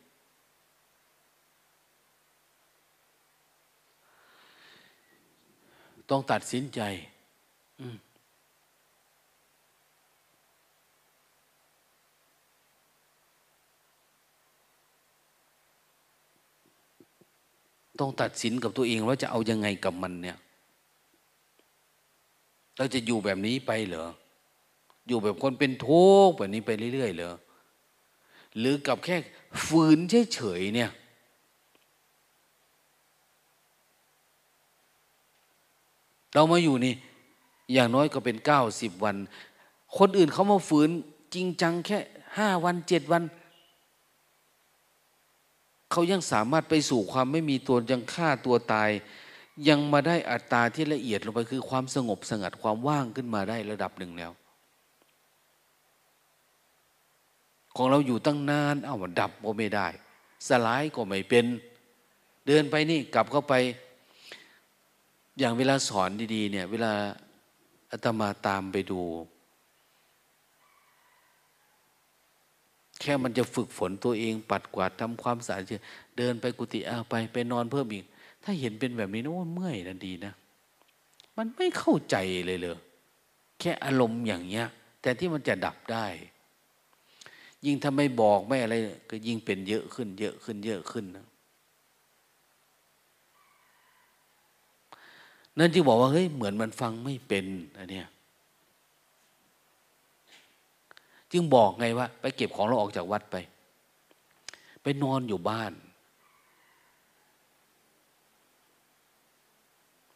[6.11, 6.81] ต้องตัดสินใจ
[18.01, 20.39] ต้องตัดสินกับตัวเองว่าจะเอายังไงกับมันเนี่ย
[22.77, 24.07] เราจะอยู่แบบนี้ไปเหรอ
[25.09, 27.35] อยู่แบบคนเป็นทุกข์แบบนี้ไปเรื่อยๆเหรอ
[28.59, 29.17] หรือกับแค่
[29.67, 29.99] ฝืน
[30.35, 30.91] เฉยๆเนี่ย
[36.35, 36.95] เรามาอยู่นี่
[37.73, 39.17] อย่างน้อยก็เป็นเก้าสิบวัน
[39.99, 40.91] คนอื่นเขามาฝืน
[41.35, 41.99] จริงจังแค่
[42.39, 43.23] ห้าวันเจ็ดวัน
[45.93, 48.91] เขายังสามารถไปสู่ความไม่มีตัวยังฆ่าตัวตาย
[49.69, 54.33] ยังมาได้อัตตาที่ละเอียดลงไปคือความสงบสงัดความว่างขึ้นมาได้ระดับหนึ่งแล้ว
[57.77, 59.89] ของเราอยู่ตั้งนานเอามันดับก็ไม่ได้
[60.49, 61.47] สลายก็ไม่เป็น
[62.47, 63.55] เดินไปนี่กลับเข้าไป
[65.39, 66.93] อย่างเวลาสอนดีๆเนี่ยเวลา
[67.91, 69.01] อาตมาตามไปดู
[73.03, 75.63] แค่มันจะฝึกฝนตัวเอง ปัดกวาดทำความสะอาด
[76.19, 78.05] เดินไปกุฏิเอาไปไปนอนเพิ่มอีก
[78.45, 80.33] ถ้าเห็นเป็นแบบนี้นะว่าเมื่อยนั่นดีนะ
[81.37, 82.79] มันไม่เข้าใจเลยเลย
[83.61, 84.67] แค่อารมณ์อย่างเงี้ย
[85.03, 86.07] แต่ที่มันจะดับได้
[87.65, 88.75] ยิ่งถ้าไม่บอกไม่อะไร
[89.11, 91.27] ก็ยิ่งเป็นเยอะขึ้น เยอะขึ้น เยอะขึ้นนะ
[95.59, 97.47] นั่นที่บอกว่าเฮ้ยเหมือนมันฟังไม่เป็น
[97.79, 98.07] อันเนี้ย
[101.33, 103.37] จึงบอกไงว่า ไปเก็บของเราออกจากวัดไป
[104.83, 105.73] ไปนอนอยู่บ้าน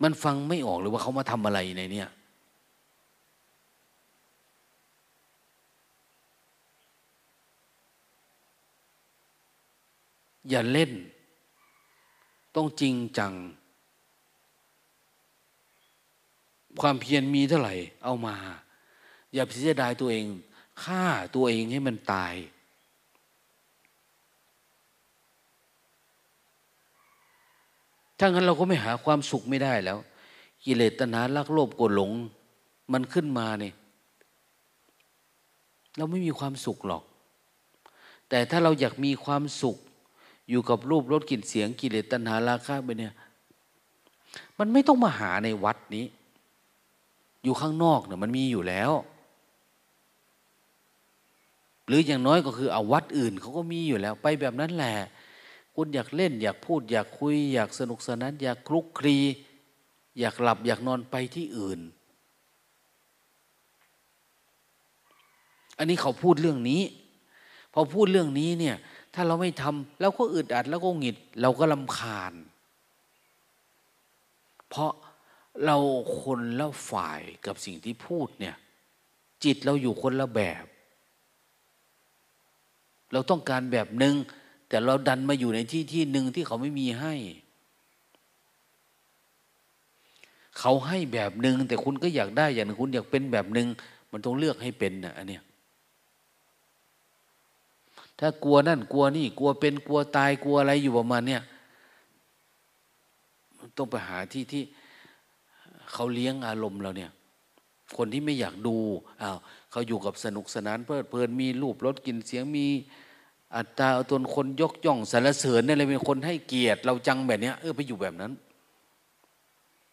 [0.02, 2.08] มันฟังไม่ออกหรือว่าเขามาทำอะไรในเนี้ย
[10.50, 10.92] อย่าเล่น
[12.56, 13.32] ต้องจริงจัง
[16.80, 18.34] ความเพียรมีเท่าไหร่ เอามา
[19.34, 20.26] อย่าพิจารณาตัวเอง
[20.83, 21.05] ฆ่า
[21.35, 22.35] ตัวเองให้มันตาย
[28.18, 29.99] ถ้างั้นเราก็ไม่หาความสุขไม่ได้แล้ว
[30.64, 32.11] กิเลสตัณหาลักโลภโกรธหลง
[32.93, 33.74] มันขึ้นมาเนี่ย
[35.97, 37.03] เราไม่มีความสุขหรอก
[38.29, 39.77] แต่ถ้าเราอยากมีความสุข
[40.51, 43.14] อยู่กับรูปรสกลิ่นเสียงกิเลสตัณหาราคะไปเนี่ย
[44.59, 46.07] มันไม่ต้องมาหาในวัดนี้
[47.45, 48.93] อยู่ข้างนอกเนี่ยมันมีอยู่แล้ว
[51.87, 54.95] หรืออย่างน้อยก็คือเอาวัดอื่นเขาก็มีอยู่แล้วไปแบบนั้นแหละ
[55.74, 59.18] คุณอยากเล่น อยากพูด อยากคุย อยากสนุกสนานอยากคลุกคลี
[60.18, 61.80] อยากหลับ อยากนอนไปที่อื่น
[65.78, 66.82] อันนี้เขาพูดเรื่องนี้
[67.72, 68.76] พอพูดเรื่องนี้เนี่ย
[69.14, 72.32] ถ้าเราไม่ทำเราก็อึดอัดแล้วก็หงิด เราก็ลำคาญ
[74.68, 74.93] เพราะ
[75.64, 75.76] เรา
[76.20, 78.57] คนละฝ่ายกับสิ่งที่พูดเนี่ย
[79.45, 80.64] จิตเราอยู่คนละแบบ
[83.12, 84.14] เราต้องการแบบหนึ่ง
[84.68, 87.14] แต่เราดันมาอยู่ในที่ที่หนึ่งที่เขาไม่มีให้
[90.59, 93.66] เขาให้แบบหนึ่งแต่คุณก็อยากได้อย่างนึงคุณอยากเป็นแบบหนึ่ง
[94.11, 95.42] มันต้องเลือกให้เป็นนะอันเนี้ย
[98.18, 101.42] ถ้ากลัวนั่นกลัวนี่กลัวเป็นกลัวตายกลัวอะไรอยู่ประมาณเนี้ย
[103.76, 104.62] ต้องไปหาที่ที่
[105.92, 107.11] เขาเลี้ยงอารมณ์เราเนี่ย
[107.96, 108.76] คนที่ไม่อยากดู
[109.22, 109.38] อ้าว
[109.77, 112.66] เขาอยู่กับสนุกสนานเพลิดเพลินมีรูปรสกลิ่นเสียงมี
[113.55, 118.33] อัตตาตนคนยกย่องสรรเสริญนี่เลยเป็นคนให้เกียรติ เราจังแบบนี้เออไปอยู่แบบนั้น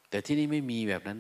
[0.10, 1.18] แต่ที่นี่ไม่มีแบบนั้น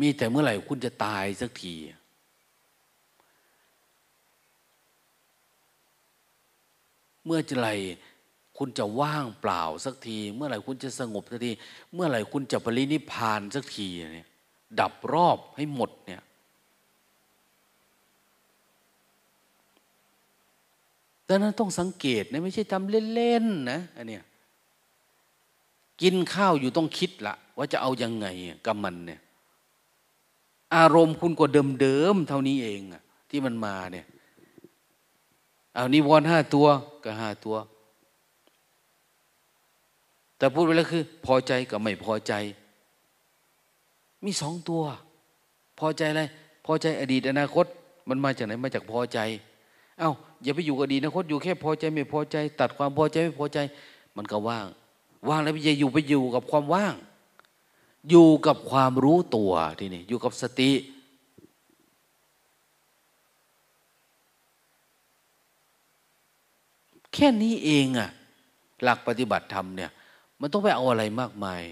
[0.00, 1.74] มีแต่เมื่อไหร่คุณจะตายสักที
[7.24, 7.68] เมื่อจะไร
[8.62, 11.50] คุณจะว่างเปล่าสักที เมื่อไหร่คุณจะสงบสักที
[11.94, 14.28] เมื่อไหร่คุณจะปรินิพานสักทีเนี่ย
[14.80, 16.22] ดับรอบให้หมดเนี่ย
[21.28, 24.24] ดังนั้นต้องสังเกตนะไม่ใช่ทำเล่นๆนะอันเนี้ย
[26.02, 28.26] กินข้าวอยู่ต้องคิดละว่าจะเอายังไง
[28.66, 29.20] กับมันเนี่ย
[30.76, 31.46] อารมณ์คุณก็
[31.80, 34.06] เดิมๆเท่านี้เองอะที่มันมาเนี่ย
[35.74, 36.66] เอานิวรณ์ห้าตัว
[37.04, 37.56] ก็ห้าตัว
[40.40, 42.32] แต่พูดไปแล้วคือ พอใจกับไม่พอใจ
[44.24, 44.82] มีสองตัว
[45.78, 46.22] พอใจอะไร
[46.66, 47.66] พอใจอดีตอนาคต
[48.08, 49.18] มันมาจากไหนมาจากพอใจ
[49.98, 50.12] เอา้า
[50.42, 53.58] อย่าไปอยู่กับอดีตอนาคตอยู่แค่พอใจไม่พอใจ ตัดความพอใจไม่พอใจ
[54.16, 54.66] มันก็ว่าง
[55.28, 56.94] ว่างแล้วอย่าอยู่ไปอยู่กับความว่าง
[58.10, 60.70] อยู่กับความรู้ตัวทีนี้อยู่กับสติ
[67.14, 68.10] แค่นี้เองอะ
[68.82, 69.90] หลักปฏิบัติธรรมเนี่ย
[70.40, 71.62] มันต้องไปเอาอะไรมากมาย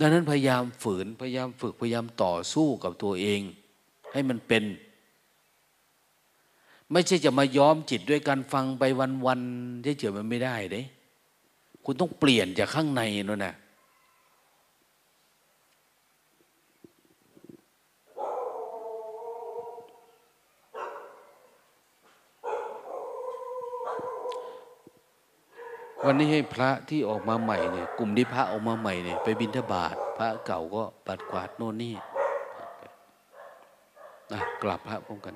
[0.00, 3.40] ดังนั้นพยายามฝืน พยายามฝึก พยายามต่อสู้กับตัวเอง
[4.12, 4.64] ให้มันเป็น
[6.92, 8.82] ไม่ใช่จะมาย้อมจิตด้วยการฟังไป
[9.26, 10.82] วันๆเฉยๆมันไม่ได้เด้
[11.84, 13.54] คุณต้องเปลี่ยนจากข้างในนั่นนะ
[26.04, 31.94] วันนี้ให้พระที่ออกมาใหม่เนี่ยกลุ่มที่พระออกมาใหม่เนี่ยไปบิณฑบาตพระเก่าก็ปัดกวาดโน่นนี่
[34.32, 35.34] นะกลับพระพร้อมกัน